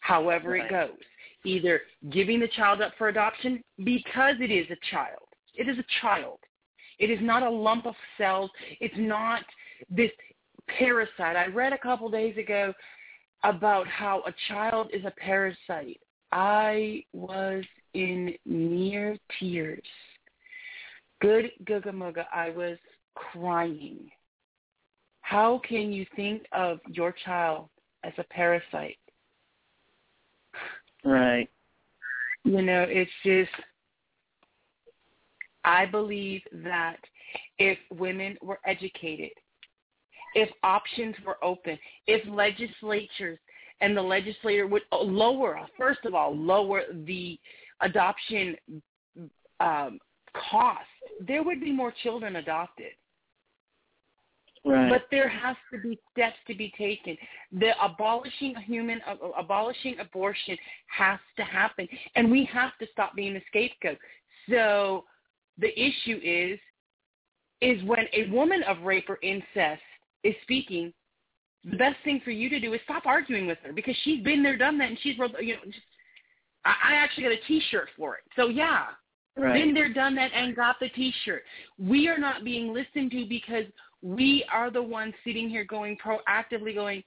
[0.00, 0.64] However right.
[0.64, 0.98] it goes,
[1.44, 5.22] either giving the child up for adoption because it is a child.
[5.54, 6.38] It is a child.
[6.98, 8.50] It is not a lump of cells.
[8.80, 9.42] It's not
[9.90, 10.10] this
[10.78, 11.36] parasite.
[11.36, 12.72] I read a couple days ago
[13.42, 16.00] about how a child is a parasite.
[16.32, 17.64] I was
[17.94, 19.82] in near tears.
[21.20, 22.78] Good Gugamuga, I was
[23.14, 24.10] crying
[25.30, 27.68] how can you think of your child
[28.02, 28.98] as a parasite?
[31.04, 31.48] Right.
[32.42, 33.52] You know, it's just,
[35.64, 36.96] I believe that
[37.60, 39.30] if women were educated,
[40.34, 41.78] if options were open,
[42.08, 43.38] if legislatures
[43.80, 47.38] and the legislator would lower, first of all, lower the
[47.80, 48.56] adoption
[49.60, 49.98] um,
[50.50, 50.80] cost,
[51.26, 52.92] there would be more children adopted.
[54.62, 54.90] Right.
[54.90, 57.16] But there has to be steps to be taken.
[57.50, 60.56] The abolishing human uh, abolishing abortion
[60.88, 63.96] has to happen, and we have to stop being the scapegoat.
[64.50, 65.04] So
[65.56, 66.58] the issue is
[67.62, 69.82] is when a woman of rape or incest
[70.24, 70.92] is speaking,
[71.64, 74.42] the best thing for you to do is stop arguing with her because she's been
[74.42, 75.60] there, done that, and she's you know.
[75.66, 75.78] Just,
[76.64, 78.22] I, I actually got a T-shirt for it.
[78.36, 78.86] So yeah,
[79.36, 79.54] right.
[79.54, 81.42] been there, done that, and got the T-shirt.
[81.78, 83.64] We are not being listened to because
[84.02, 87.02] we are the ones sitting here going proactively going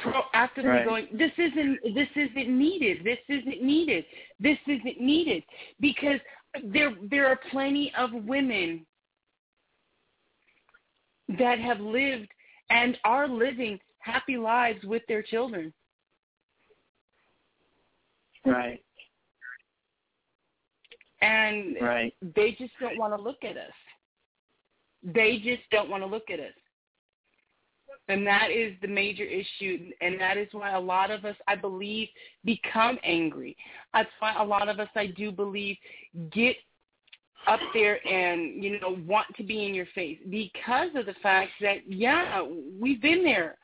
[0.00, 0.86] proactively right.
[0.86, 4.04] going this isn't this isn't needed this isn't needed
[4.38, 5.42] this isn't needed
[5.80, 6.20] because
[6.64, 8.86] there there are plenty of women
[11.38, 12.28] that have lived
[12.70, 15.72] and are living happy lives with their children
[18.46, 18.82] right
[21.20, 22.14] and right.
[22.36, 23.72] they just don't want to look at us
[25.02, 26.52] they just don't want to look at us.
[28.08, 29.90] And that is the major issue.
[30.00, 32.08] And that is why a lot of us, I believe,
[32.44, 33.56] become angry.
[33.92, 35.76] That's why a lot of us, I do believe,
[36.32, 36.56] get
[37.48, 41.50] up there and, you know, want to be in your face because of the fact
[41.60, 42.42] that, yeah,
[42.78, 43.56] we've been there.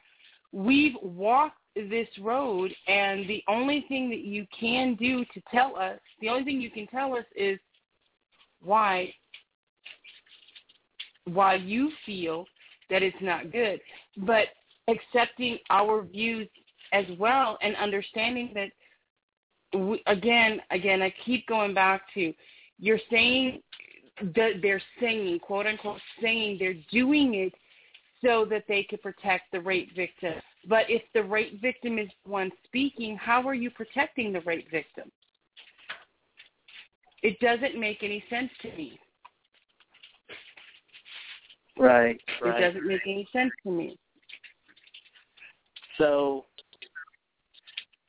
[0.53, 5.99] We've walked this road and the only thing that you can do to tell us,
[6.21, 7.59] the only thing you can tell us is
[8.63, 9.13] why
[11.27, 12.45] why you feel
[12.91, 13.81] that it's not good,
[14.19, 14.49] but
[14.89, 16.49] accepting our views
[16.93, 18.71] as well and understanding that
[19.79, 22.33] we, again, again, I keep going back to
[22.79, 23.63] you're saying
[24.21, 27.53] that they're saying, quote unquote, saying they're doing it
[28.25, 30.35] so that they could protect the rape victim.
[30.67, 34.71] But if the rape victim is the one speaking, how are you protecting the rape
[34.71, 35.11] victim?
[37.23, 38.99] It doesn't make any sense to me.
[41.77, 42.57] Right, right.
[42.57, 43.99] It doesn't make any sense to me.
[45.99, 46.45] So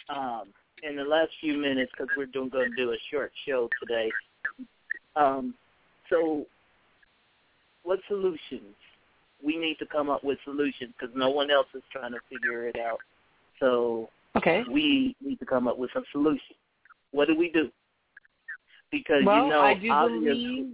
[0.10, 0.44] um,
[0.84, 4.12] in the last few minutes, because we're doing going to do a short show today.
[5.16, 5.54] Um,
[6.10, 6.46] so,
[7.84, 8.76] what solutions?
[9.44, 12.68] We need to come up with solutions because no one else is trying to figure
[12.68, 13.00] it out.
[13.60, 14.66] So, Okay.
[14.70, 16.60] we need to come up with some solutions.
[17.12, 17.72] What do we do?
[18.92, 20.74] Because well, you know, I do obviously, believe.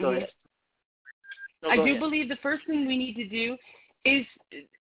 [0.00, 0.28] Go ahead.
[1.62, 2.00] No, I go do ahead.
[2.00, 3.56] believe the first thing we need to do
[4.04, 4.26] is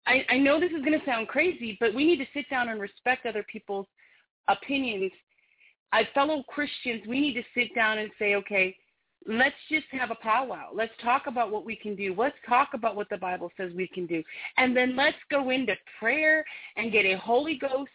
[0.06, 2.68] I, I know this is going to sound crazy, but we need to sit down
[2.68, 3.86] and respect other people's
[4.48, 5.12] opinions.
[5.92, 8.76] As fellow Christians, we need to sit down and say, okay,
[9.26, 10.70] let's just have a powwow.
[10.72, 12.14] Let's talk about what we can do.
[12.16, 14.22] Let's talk about what the Bible says we can do.
[14.56, 16.44] And then let's go into prayer
[16.76, 17.90] and get a Holy Ghost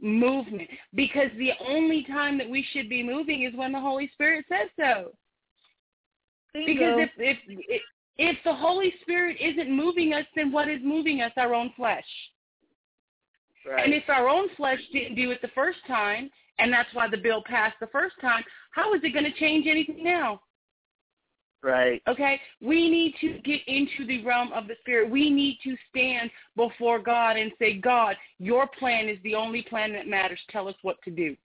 [0.00, 4.44] movement because the only time that we should be moving is when the Holy Spirit
[4.48, 5.12] says so.
[6.54, 7.82] Because if if if
[8.18, 11.32] if the Holy Spirit isn't moving us, then what is moving us?
[11.36, 12.04] Our own flesh.
[13.66, 13.84] right.
[13.84, 16.30] And if our own flesh didn't do it the first time,
[16.60, 18.42] and that's why the bill passed the first time,
[18.72, 20.40] how is it going to change anything now?
[21.62, 22.02] right.
[22.08, 22.40] Okay?
[22.60, 25.10] We need to get into the realm of the Spirit.
[25.10, 29.92] We need to stand before God and say, God, your plan is the only plan
[29.92, 30.40] that matters.
[30.50, 31.36] Tell us what to do.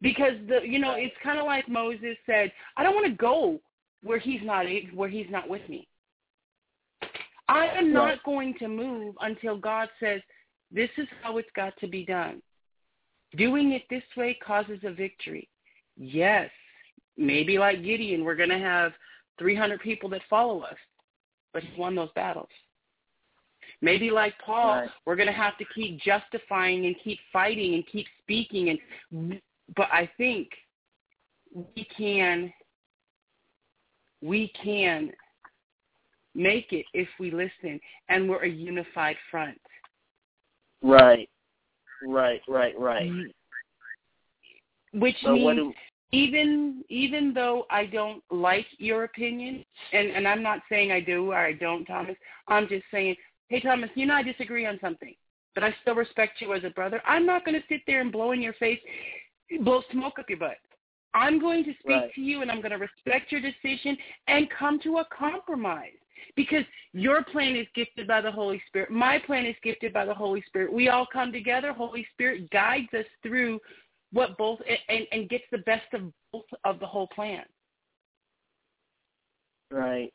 [0.00, 3.60] Because the you know, it's kind of like Moses said, I don't want to go
[4.02, 5.86] where he's not where he's not with me.
[7.48, 10.20] I am not going to move until God says,
[10.72, 12.40] this is how it's got to be done.
[13.36, 15.48] Doing it this way causes a victory.
[15.96, 16.50] Yes,
[17.16, 18.92] maybe like Gideon, we're going to have
[19.38, 20.76] 300 people that follow us,
[21.52, 22.48] but he won those battles.
[23.80, 24.90] Maybe like Paul, Right.
[25.06, 28.68] we're going to have to keep justifying and keep fighting and keep speaking
[29.10, 29.40] and
[29.76, 30.48] but I think
[31.52, 32.52] we can
[34.20, 35.12] we can
[36.34, 39.60] make it if we listen and we're a unified front.
[40.82, 41.28] Right.
[42.02, 43.32] Right, right, right.
[44.92, 45.74] Which what means do
[46.12, 51.32] even even though I don't like your opinion, and and I'm not saying I do
[51.32, 52.16] or I don't, Thomas.
[52.48, 53.16] I'm just saying,
[53.48, 55.14] hey, Thomas, you and I disagree on something,
[55.54, 57.02] but I still respect you as a brother.
[57.06, 58.78] I'm not going to sit there and blow in your face,
[59.62, 60.58] blow smoke up your butt.
[61.14, 62.14] I'm going to speak Right.
[62.14, 63.96] to you, and I'm going to respect your decision
[64.28, 65.92] and come to a compromise.
[66.36, 68.90] Because your plan is gifted by the Holy Spirit.
[68.90, 70.72] My plan is gifted by the Holy Spirit.
[70.72, 71.72] We all come together.
[71.72, 73.60] Holy Spirit guides us through
[74.12, 77.44] what both and, and gets the best of both of the whole plan.
[79.70, 80.12] right.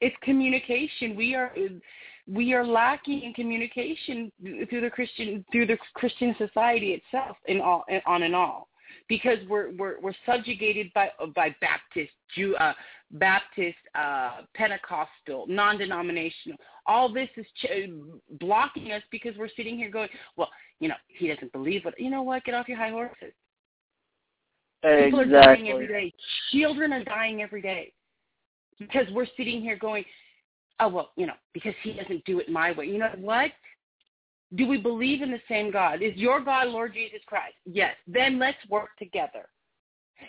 [0.00, 1.14] It's communication.
[1.16, 1.52] We are
[2.26, 4.30] we are lacking in communication
[4.68, 8.68] through the Christian through the Christian society itself in all on and all
[9.08, 12.72] because we're we're we're subjugated by by Baptist Jew uh,
[13.12, 16.58] Baptist uh, Pentecostal non-denominational.
[16.86, 17.90] All this is ch-
[18.40, 20.50] blocking us because we're sitting here going, well,
[20.80, 21.98] you know, he doesn't believe what.
[21.98, 22.44] You know what?
[22.44, 23.32] Get off your high horses.
[24.82, 26.12] People are dying every day.
[26.52, 27.92] Children are dying every day
[28.78, 30.04] because we're sitting here going,
[30.80, 32.86] oh, well, you know, because he doesn't do it my way.
[32.86, 33.50] You know what?
[34.56, 36.02] Do we believe in the same God?
[36.02, 37.54] Is your God Lord Jesus Christ?
[37.64, 37.94] Yes.
[38.06, 39.48] Then let's work together.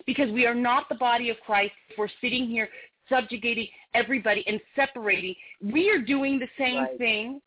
[0.06, 2.70] Because we are not the body of Christ if we're sitting here
[3.10, 5.36] subjugating everybody and separating.
[5.62, 6.98] We are doing the same Right.
[6.98, 7.42] thing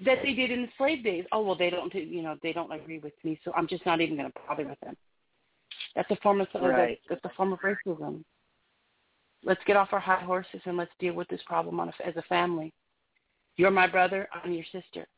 [0.00, 1.26] that they did in the slave days.
[1.32, 4.00] Oh well, they don't, you know, they don't agree with me, so I'm just not
[4.00, 4.96] even going to bother with them.
[5.94, 7.00] That's a form of Right.
[7.08, 8.24] that's, that's a form of racism.
[9.42, 12.16] Let's get off our high horses and let's deal with this problem on a, as
[12.16, 12.72] a family.
[13.56, 14.28] You're my brother.
[14.32, 15.08] I'm your sister.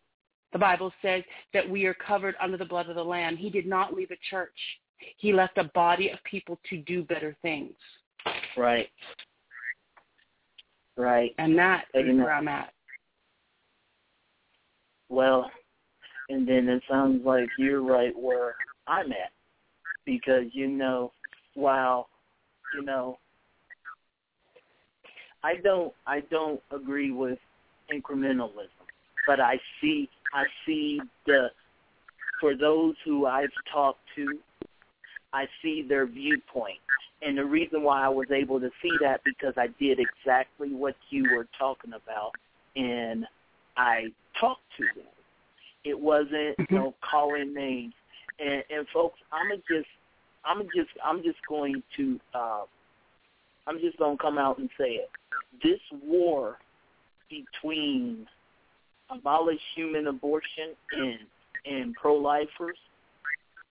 [0.53, 1.23] The Bible says
[1.55, 3.37] that we are covered under the blood of the Lamb.
[3.37, 4.51] He did not leave a church.
[5.17, 7.73] He left a body of people to do better things.
[8.57, 8.89] Right.
[10.97, 11.35] Right.
[11.39, 12.19] And that is Amen.
[12.19, 12.73] where I'm at.
[15.09, 15.51] Well,
[16.29, 18.55] and then it sounds like you're right where
[18.87, 19.33] I'm at.
[20.05, 21.13] Because, you know,
[21.55, 22.09] while,
[22.75, 23.19] you know,
[25.43, 27.39] I don't I don't agree with
[27.93, 28.69] incrementalism.
[29.27, 31.49] But I see I see the
[32.41, 34.39] for those who I've talked to,
[35.33, 36.79] I see their viewpoint.
[37.23, 40.97] And the reason why I was able to see that because I did exactly what
[41.11, 42.33] you were talking about
[42.77, 43.27] and
[43.77, 44.07] I
[44.41, 45.09] talked to them.
[45.85, 47.95] It wasn't you know calling names.
[48.39, 49.89] And and folks, I'm just
[50.45, 52.63] I'm just I'm just going to uh
[53.67, 55.11] I'm just going to come out and say it.
[55.63, 56.59] This war
[57.29, 58.27] between
[59.11, 61.21] abolish human abortion and
[61.67, 62.79] and pro-lifers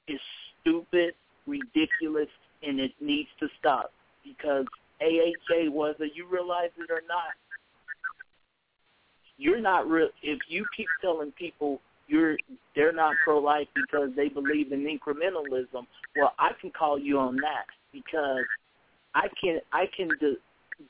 [0.08, 0.20] is
[0.62, 1.16] stupid,
[1.48, 2.28] ridiculous,
[2.62, 3.92] and it needs to stop
[4.24, 4.66] because
[5.02, 7.36] AHA, whether you realize it or not,
[9.38, 10.10] you're not real.
[10.22, 12.38] If you keep telling people you're
[12.76, 15.86] they're not pro-life because they believe in incrementalism.
[16.16, 18.46] Well, I can call you on that because
[19.16, 20.38] I can I can di-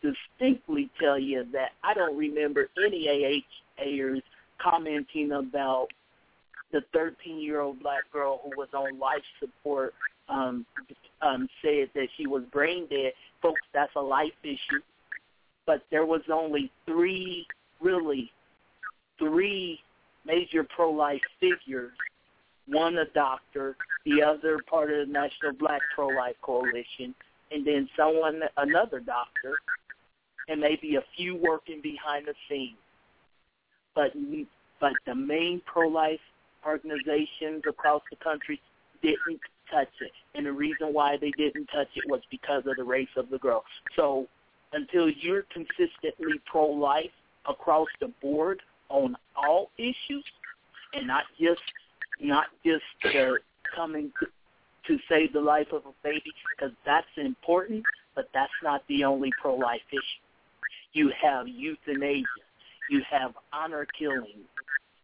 [0.01, 3.43] distinctly tell you that I don't remember any
[3.79, 4.23] AHAers
[4.61, 5.87] commenting about
[6.71, 9.93] the 13 year old black girl who was on life support
[10.29, 10.65] um,
[11.21, 13.13] um, said that she was brain dead.
[13.41, 14.81] Folks, that's a life issue.
[15.65, 17.45] But there was only three,
[17.81, 18.31] really,
[19.17, 19.79] three
[20.25, 21.91] major pro-life figures.
[22.67, 27.15] One a doctor, the other part of the National Black Pro-Life Coalition,
[27.51, 29.55] and then someone, another doctor,
[30.47, 32.77] and maybe a few working behind the scenes.
[33.95, 34.13] But
[34.79, 36.19] but the main pro-life
[36.65, 38.61] organizations across the country
[39.01, 39.39] didn't
[39.71, 40.11] touch it.
[40.35, 43.37] And the reason why they didn't touch it was because of the race of the
[43.37, 43.63] girl.
[43.95, 44.27] So
[44.73, 47.11] until you're consistently pro-life
[47.47, 50.25] across the board on all issues
[50.93, 51.61] and not just
[52.21, 52.83] not just
[53.15, 53.33] uh,
[53.75, 54.11] coming
[54.87, 57.83] to save the life of a baby because that's important,
[58.15, 60.01] but that's not the only pro-life issue.
[60.93, 62.25] You have euthanasia.
[62.89, 64.43] You have honor killing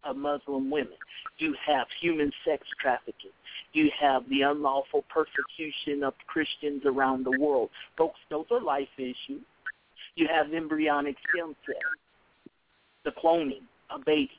[0.04, 0.98] of Muslim women.
[1.38, 3.32] You have human sex trafficking.
[3.74, 7.70] You have the unlawful persecution of Christians around the world.
[7.98, 9.44] Folks, those are life issues.
[10.16, 12.50] You have embryonic stem cells,
[13.04, 14.30] the cloning of babies.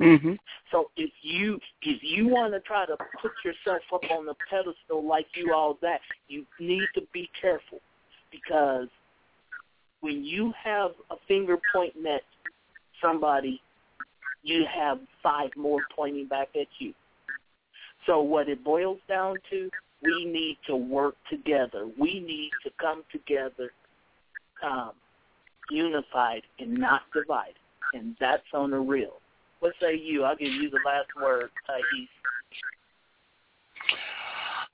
[0.00, 0.34] Mm-hmm.
[0.70, 5.06] So if you if you want to try to put yourself up on the pedestal
[5.06, 7.80] like you all that, you need to be careful
[8.30, 8.88] because
[10.00, 12.22] when you have a finger pointing at
[13.02, 13.60] somebody,
[14.42, 16.94] you have five more pointing back at you.
[18.06, 19.68] So what it boils down to,
[20.02, 21.88] we need to work together.
[21.98, 23.70] We need to come together
[24.64, 24.92] um,
[25.70, 27.54] unified and not divided.
[27.92, 29.20] And that's on the real.
[29.60, 30.24] What say you?
[30.24, 31.50] I'll give you the last word.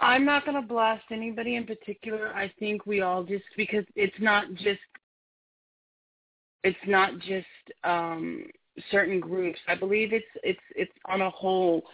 [0.00, 2.28] I'm not going to blast anybody in particular.
[2.34, 4.80] I think we all just because it's not just
[6.64, 7.46] it's not just
[7.84, 8.46] um
[8.90, 9.58] certain groups.
[9.68, 11.84] I believe it's it's it's on a whole.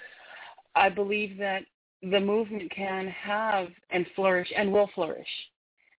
[0.74, 1.62] I believe that
[2.02, 5.28] the movement can have and flourish and will flourish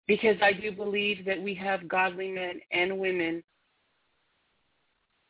[0.06, 3.42] because I do believe that we have godly men and women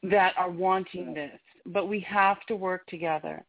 [0.02, 3.44] that are wanting this, but we have to work together.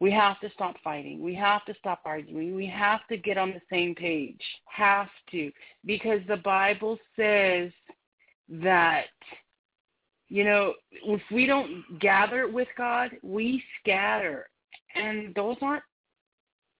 [0.00, 1.22] We have to stop fighting.
[1.22, 2.54] We have to stop arguing.
[2.54, 4.42] We have to get on the same page.
[4.66, 5.50] Have to.
[5.86, 7.70] Because the Bible says
[8.48, 9.06] that,
[10.28, 14.48] you know, if we don't gather with God, we scatter.
[14.94, 15.82] And those aren't,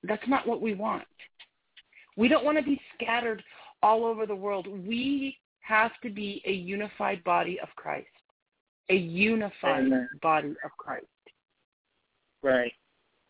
[0.03, 1.05] that's not what we want.
[2.17, 3.43] We don't want to be scattered
[3.83, 4.67] all over the world.
[4.67, 8.07] We have to be a unified body of Christ,
[8.89, 10.09] a unified Amen.
[10.23, 11.07] body of Christ.
[12.43, 12.73] Right.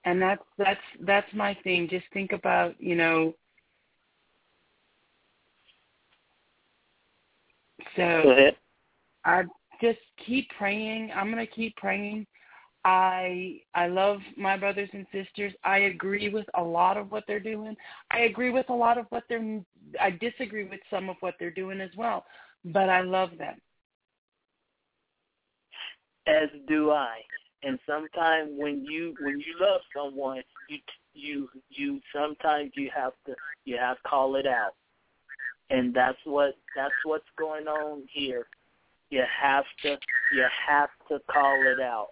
[0.04, 1.88] And that's that's that's my thing.
[1.88, 3.34] Just think about, you know,
[7.96, 8.56] so ahead.
[9.24, 9.42] I
[9.80, 11.10] just keep praying.
[11.14, 12.26] I'm gonna keep praying.
[12.84, 15.52] I I love my brothers and sisters.
[15.64, 17.76] I agree with a lot of what they're doing.
[18.12, 19.60] I agree with a lot of what they're.
[20.00, 22.24] I disagree with some of what they're doing as well,
[22.64, 23.56] but I love them.
[26.28, 27.18] As do I.
[27.62, 30.78] And sometimes when you when you love someone, you
[31.14, 33.34] you you sometimes you have to
[33.64, 34.74] you have to call it out.
[35.70, 38.46] And that's what that's what's going on here.
[39.10, 39.96] You have to
[40.32, 42.08] you have to call it out.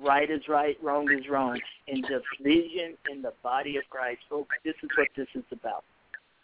[0.00, 1.58] Right is right, wrong is wrong.
[1.88, 5.84] And division in the body of Christ, folks, this is what this is about.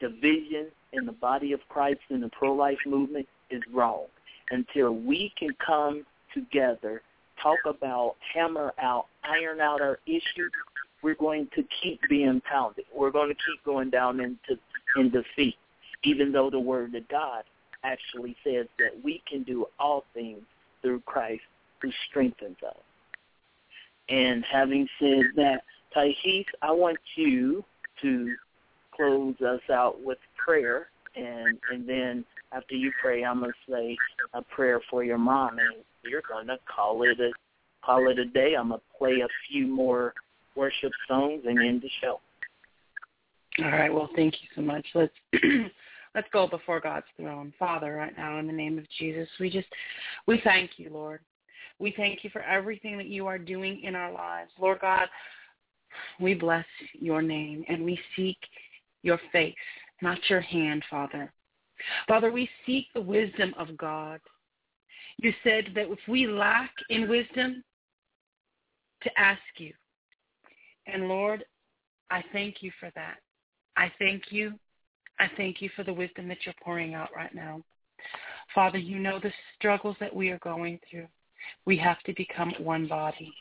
[0.01, 4.07] Division in the body of Christ in the pro life movement is wrong.
[4.51, 6.05] Until we can come
[6.35, 7.03] together,
[7.43, 10.51] talk about, hammer out, iron out our issues,
[11.03, 12.85] we're going to keep being pounded.
[12.95, 14.61] We're going to keep going down into
[14.97, 15.57] in defeat,
[16.05, 17.44] even though the Word of God
[17.84, 20.42] actually says that we can do all things
[20.80, 21.42] through Christ
[21.80, 22.76] who strengthens us.
[24.09, 25.62] And having said that,
[25.96, 27.64] Tahith, I want you
[28.03, 28.34] to
[28.94, 33.96] close us out with prayer, and and then after you pray, I'm gonna say
[34.34, 37.30] a prayer for your mom, and you're gonna call it a
[37.84, 38.55] call it a day.
[38.59, 40.14] I'm gonna play a few more
[40.57, 42.20] worship songs and end the show.
[43.59, 43.92] All right.
[43.92, 44.86] Well, thank you so much.
[44.94, 45.12] Let's
[46.15, 49.29] let's go before God's throne, Father, right now in the name of Jesus.
[49.41, 49.69] We just
[50.27, 51.21] we thank you, Lord.
[51.79, 55.09] We thank you for everything that you are doing in our lives, Lord God.
[56.21, 58.39] We bless your name and we seek
[59.03, 59.55] your face,
[60.01, 61.33] not your hand, Father.
[62.07, 64.21] Father, we seek the wisdom of God.
[65.19, 67.65] You said that if we lack in wisdom,
[69.03, 69.73] to ask you.
[70.87, 71.45] And Lord,
[72.11, 73.17] I thank you for that.
[73.77, 74.53] I thank you.
[75.23, 77.62] I thank you for the wisdom that you're pouring out right now.
[78.53, 81.07] Father, you know the struggles that we are going through.
[81.64, 83.33] We have to become one body.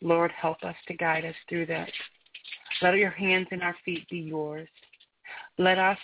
[0.00, 1.90] Lord, help us to guide us through that.
[2.82, 4.68] Let your hands and our feet be yours.
[5.58, 5.98] Let us,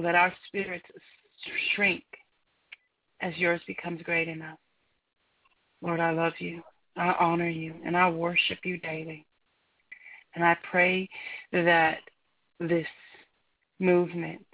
[0.00, 0.86] let our spirits
[1.74, 2.04] shrink
[3.20, 4.58] as yours becomes great enough.
[5.80, 6.62] Lord, I love you.
[6.96, 9.26] I honor you and I worship you daily.
[10.36, 11.08] And I pray
[11.52, 11.98] that
[12.60, 12.86] this
[13.82, 14.44] movement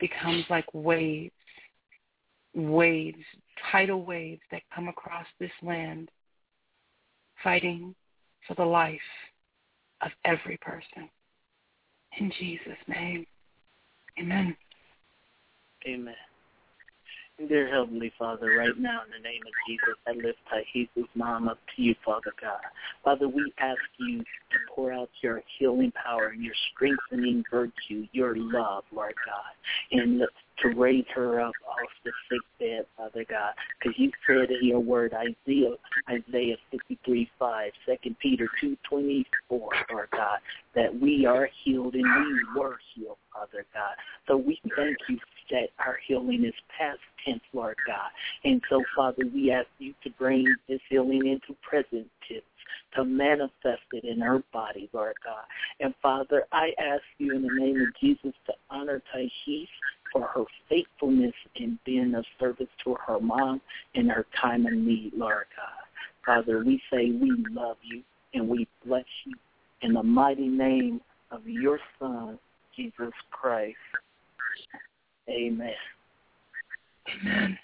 [0.00, 1.32] becomes like waves,
[2.54, 3.18] waves,
[3.70, 6.10] tidal waves that come across this land,
[7.44, 7.94] fighting
[8.48, 8.98] for the life
[10.02, 11.08] of every person.
[12.18, 13.26] In Jesus' name,
[14.18, 14.56] amen.
[15.86, 16.14] Amen.
[17.48, 21.58] Dear Heavenly Father, right now in the name of Jesus, I lift Taihi's mom up
[21.74, 22.60] to you, Father God.
[23.02, 28.36] Father, we ask you to pour out your healing power and your strengthening virtue, your
[28.36, 30.20] love, Lord God, and
[30.62, 34.80] to raise her up off the sick bed, Father God, because you said in your
[34.80, 35.74] word, Isaiah,
[36.08, 37.72] Isaiah 53, 5,
[38.04, 40.38] 2 Peter 2, 24, Lord God,
[40.74, 43.94] that we are healed and we were healed, Father God.
[44.28, 45.18] So we thank you
[45.50, 48.10] that our healing is past tense, Lord God.
[48.44, 52.42] And so, Father, we ask you to bring this healing into present tense
[52.94, 55.44] to manifest it in her body, Lord God.
[55.80, 59.68] And Father, I ask you in the name of Jesus to honor Taishis
[60.12, 63.60] for her faithfulness in being of service to her mom
[63.94, 65.86] in her time of need, Lord God.
[66.24, 68.02] Father, we say we love you
[68.34, 69.34] and we bless you
[69.82, 71.00] in the mighty name
[71.30, 72.38] of your Son,
[72.76, 73.76] Jesus Christ.
[75.28, 75.74] Amen.
[77.08, 77.58] Amen.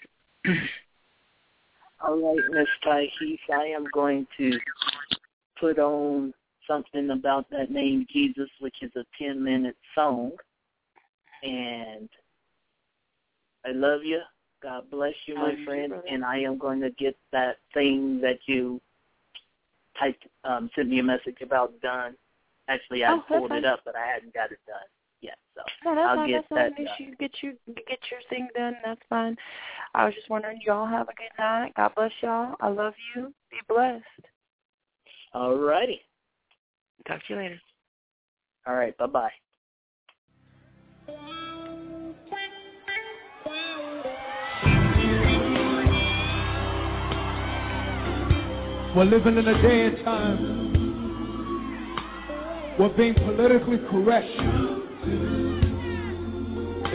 [2.05, 4.57] All right, Miss Taihis, I am going to
[5.59, 6.33] put on
[6.67, 10.31] something about that name Jesus, which is a 10-minute song.
[11.43, 12.09] And
[13.67, 14.21] I love you.
[14.63, 15.89] God bless you, my Love you, friend.
[15.89, 16.07] brother.
[16.09, 18.81] And I am going to get that thing that you
[19.99, 22.15] typed, um, sent me a message about done.
[22.69, 24.77] Actually, I Oh, pulled it up, but I hadn't got it done
[25.21, 25.37] yet.
[25.55, 26.31] So No, that's I'll fine.
[26.31, 26.95] get That's that Make done.
[26.99, 27.53] you get you
[27.87, 28.75] get your thing done.
[28.83, 29.37] That's fine.
[29.93, 30.59] I was just wondering.
[30.65, 31.73] Y'all have a good night.
[31.75, 32.55] God bless y'all.
[32.59, 33.33] I love you.
[33.51, 34.03] Be blessed.
[35.33, 36.01] All righty.
[37.07, 37.61] Talk to you later.
[38.65, 38.97] All right.
[38.97, 39.31] Bye-bye.
[48.97, 50.73] We're living in a day and time
[52.79, 54.25] We're being politically correct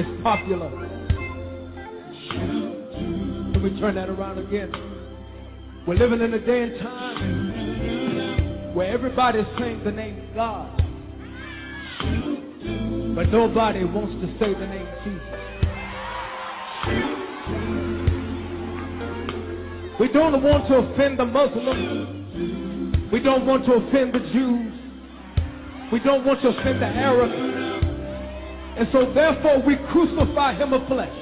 [0.00, 0.68] It's popular.
[3.52, 4.72] Let me turn that around again.
[5.86, 10.76] We're living in a day and time where everybody's saying the name God,
[13.14, 15.42] but nobody wants to say the name Jesus.
[20.00, 23.12] We don't want to offend the Muslims.
[23.12, 24.72] We don't want to offend the Jews.
[25.92, 27.34] We don't want to offend the Arabs.
[28.78, 31.12] And so therefore we crucify him of flesh.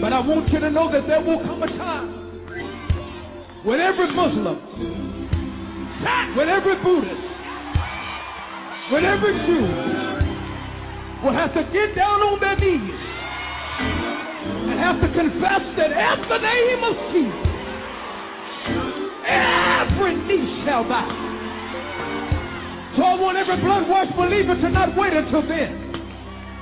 [0.00, 4.56] But I want you to know that there will come a time when every Muslim,
[6.36, 7.20] when every Buddhist,
[8.90, 10.07] when every Jew
[11.24, 12.94] will have to get down on their knees
[14.70, 17.48] and have to confess that at the name of Jesus,
[19.26, 21.08] every knee shall bow.
[22.96, 25.86] So I want every blood-washed believer to not wait until then.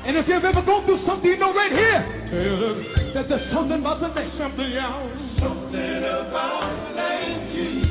[0.04, 4.00] And if you've ever gone through something, you know right here that there's something about
[4.00, 4.30] the name.
[4.38, 5.12] Something else.
[5.40, 7.90] Something about the name Jesus.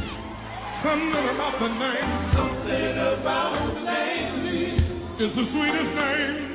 [0.81, 2.07] Something about the name.
[2.37, 4.85] Something about the name Jesus.
[5.19, 6.54] It's the sweetest name.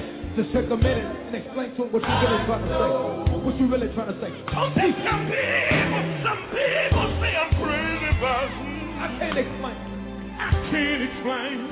[0.35, 2.87] Just take a minute and explain to him what you're really trying to say.
[3.43, 4.31] What you really trying to say.
[4.47, 5.11] Some people,
[6.23, 9.75] some people say I'm crazy, but I can't explain.
[10.39, 11.67] I can't explain.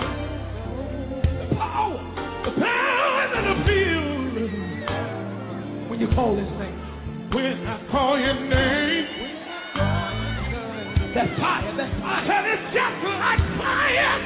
[1.39, 2.03] The power,
[2.43, 4.19] the power that I feel
[5.89, 6.75] when you call his name.
[7.31, 9.07] When I call your name,
[11.15, 12.25] That fire, that fire.
[12.27, 14.19] Tell it's just like fire.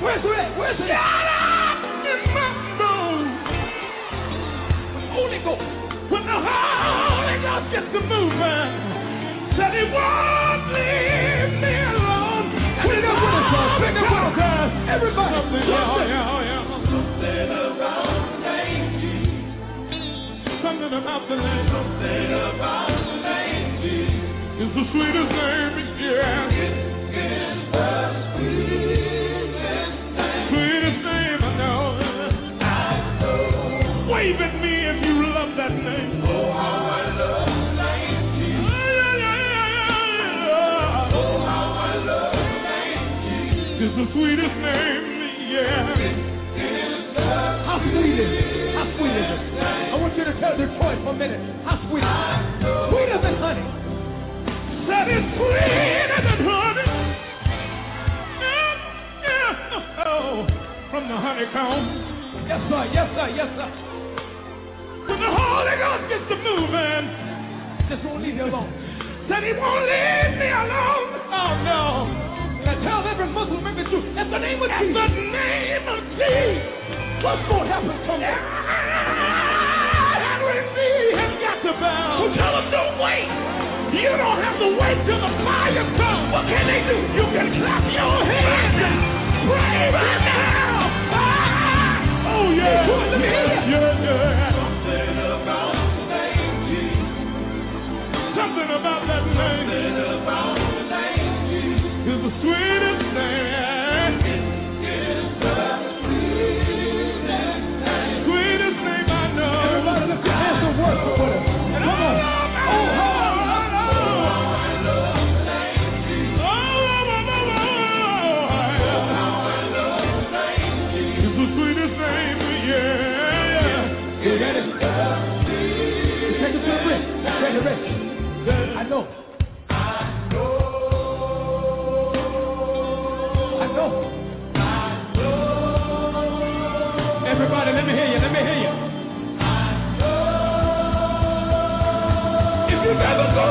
[0.00, 0.58] Where's it?
[0.58, 1.31] Where's it?
[5.12, 5.60] Holy Ghost.
[6.10, 8.68] When the Holy Ghost gets to moving,
[9.56, 12.48] said he won't leave me alone.
[12.82, 14.72] Sing it with us, it with us.
[14.88, 15.36] Everybody.
[15.36, 16.64] Something, yeah, yeah, yeah.
[16.92, 19.52] Something about the name Jesus.
[20.64, 21.66] Something about the name.
[21.72, 24.32] Something about the name Jesus.
[24.62, 26.56] It's the sweetest name, yeah.
[26.56, 26.81] It
[44.12, 45.04] sweetest name,
[45.48, 45.96] yeah.
[47.64, 48.74] How sweet is it?
[48.74, 49.40] How sweet is it?
[49.62, 51.40] I want you to tell Detroit for a minute.
[51.64, 52.12] How sweet is it?
[52.92, 53.66] Sweeter than honey.
[54.88, 56.92] That is sweeter than honey.
[58.36, 60.04] Yeah, yeah.
[60.04, 60.44] Oh,
[60.90, 61.84] from the honeycomb.
[62.48, 62.84] Yes, sir.
[62.92, 63.28] Yes, sir.
[63.32, 63.70] Yes, sir.
[65.08, 67.04] When the Holy Ghost gets to moving,
[67.88, 68.70] just won't leave you alone.
[69.28, 71.08] Said he won't leave me alone.
[71.32, 72.31] Oh no.
[72.82, 74.96] Tell every Muslim, every Jew, at the name of at Jesus.
[74.98, 76.82] At the name of Jesus.
[77.22, 78.26] What's going to happen to me?
[81.12, 82.18] Has got to bow.
[82.18, 83.28] So tell them don't wait.
[83.92, 86.32] You don't have to wait till the fire comes.
[86.32, 86.96] What can they do?
[87.14, 88.96] You can clap your hands and
[89.46, 90.88] pray right now.
[91.12, 92.32] Ah!
[92.32, 92.88] Oh yeah.
[92.88, 93.76] Let me hear you.
[93.76, 94.50] Yeah, yeah.
[94.56, 98.34] Something about the name Jesus.
[98.34, 99.68] Something about that name.
[99.68, 100.51] Something about
[102.40, 102.91] sweetest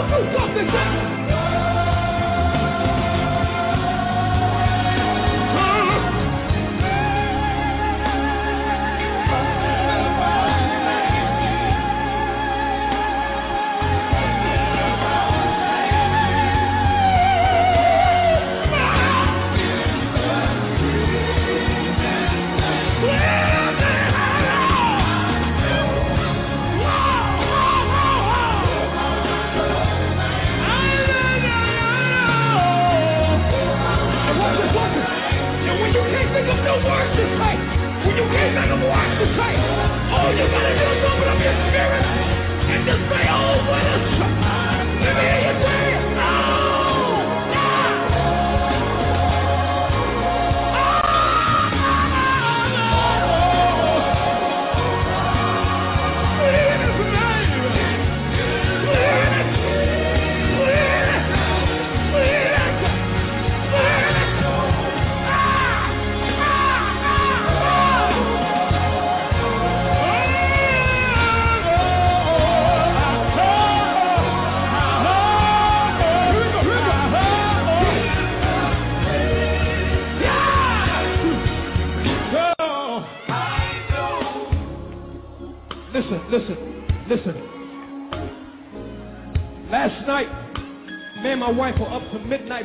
[0.09, 1.00] something, just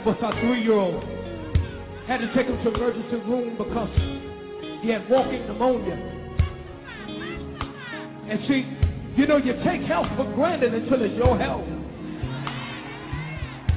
[0.07, 1.03] with our three-year-old.
[2.07, 3.91] Had to take him to emergency room because
[4.81, 5.97] he had walking pneumonia.
[8.29, 8.65] And see,
[9.21, 11.67] you know, you take health for granted until it's your health.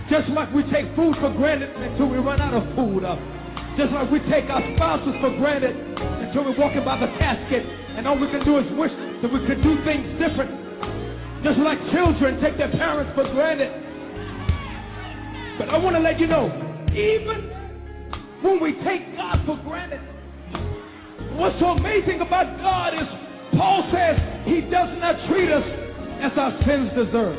[0.10, 3.03] Just like we take food for granted until we run out of food.
[3.03, 3.18] Uh,
[3.77, 7.65] just like we take our spouses for granted until we're walking by the casket
[7.97, 8.91] and all we can do is wish
[9.22, 10.49] that we could do things different.
[11.43, 13.78] Just like children take their parents for granted.
[15.60, 16.48] But I want to let you know,
[16.95, 17.52] even
[18.41, 19.99] when we take God for granted,
[21.36, 23.07] what's so amazing about God is
[23.60, 24.15] Paul says
[24.45, 25.65] he does not treat us
[26.22, 27.36] as our sins deserve.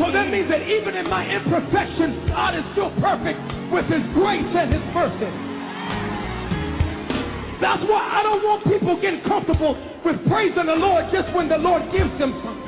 [0.00, 3.38] So that means that even in my imperfections, God is still perfect
[3.70, 5.28] with his grace and his mercy.
[7.60, 11.58] That's why I don't want people getting comfortable with praising the Lord just when the
[11.58, 12.59] Lord gives them something.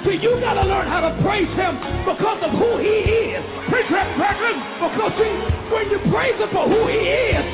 [0.00, 1.76] See, you got to learn how to praise him
[2.08, 3.44] because of who he is.
[3.68, 4.56] Preach that, brethren.
[4.80, 5.34] Because see,
[5.68, 7.44] when you praise him for who he is,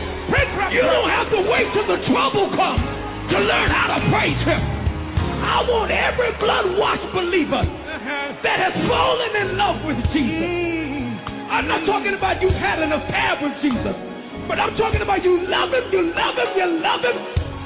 [0.71, 2.83] you don't have to wait till the trouble comes
[3.35, 4.63] to learn how to praise him.
[4.63, 7.67] I want every blood-washed believer
[8.43, 10.47] that has fallen in love with Jesus.
[11.51, 13.95] I'm not talking about you had an affair with Jesus,
[14.47, 17.17] but I'm talking about you love him, you love him, you love him,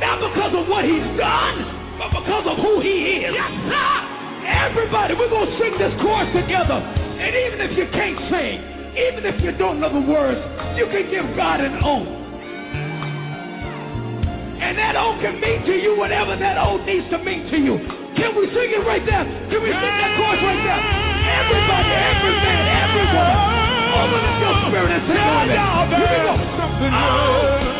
[0.00, 1.64] not because of what he's done,
[1.96, 3.32] but because of who he is.
[3.32, 4.19] Yes, sir.
[4.50, 6.74] Everybody, we're going to sing this chorus together.
[6.74, 8.58] And even if you can't sing,
[8.98, 10.42] even if you don't know the words,
[10.74, 12.10] you can give God an oath.
[14.60, 17.78] And that oath can mean to you whatever that oath needs to mean to you.
[18.18, 19.24] Can we sing it right there?
[19.24, 20.82] Can we sing that chorus right there?
[21.30, 23.38] Everybody, every man, every woman,
[23.94, 25.58] open up your spirit and sing it.
[25.94, 26.34] Here we go.
[26.90, 27.79] Oh.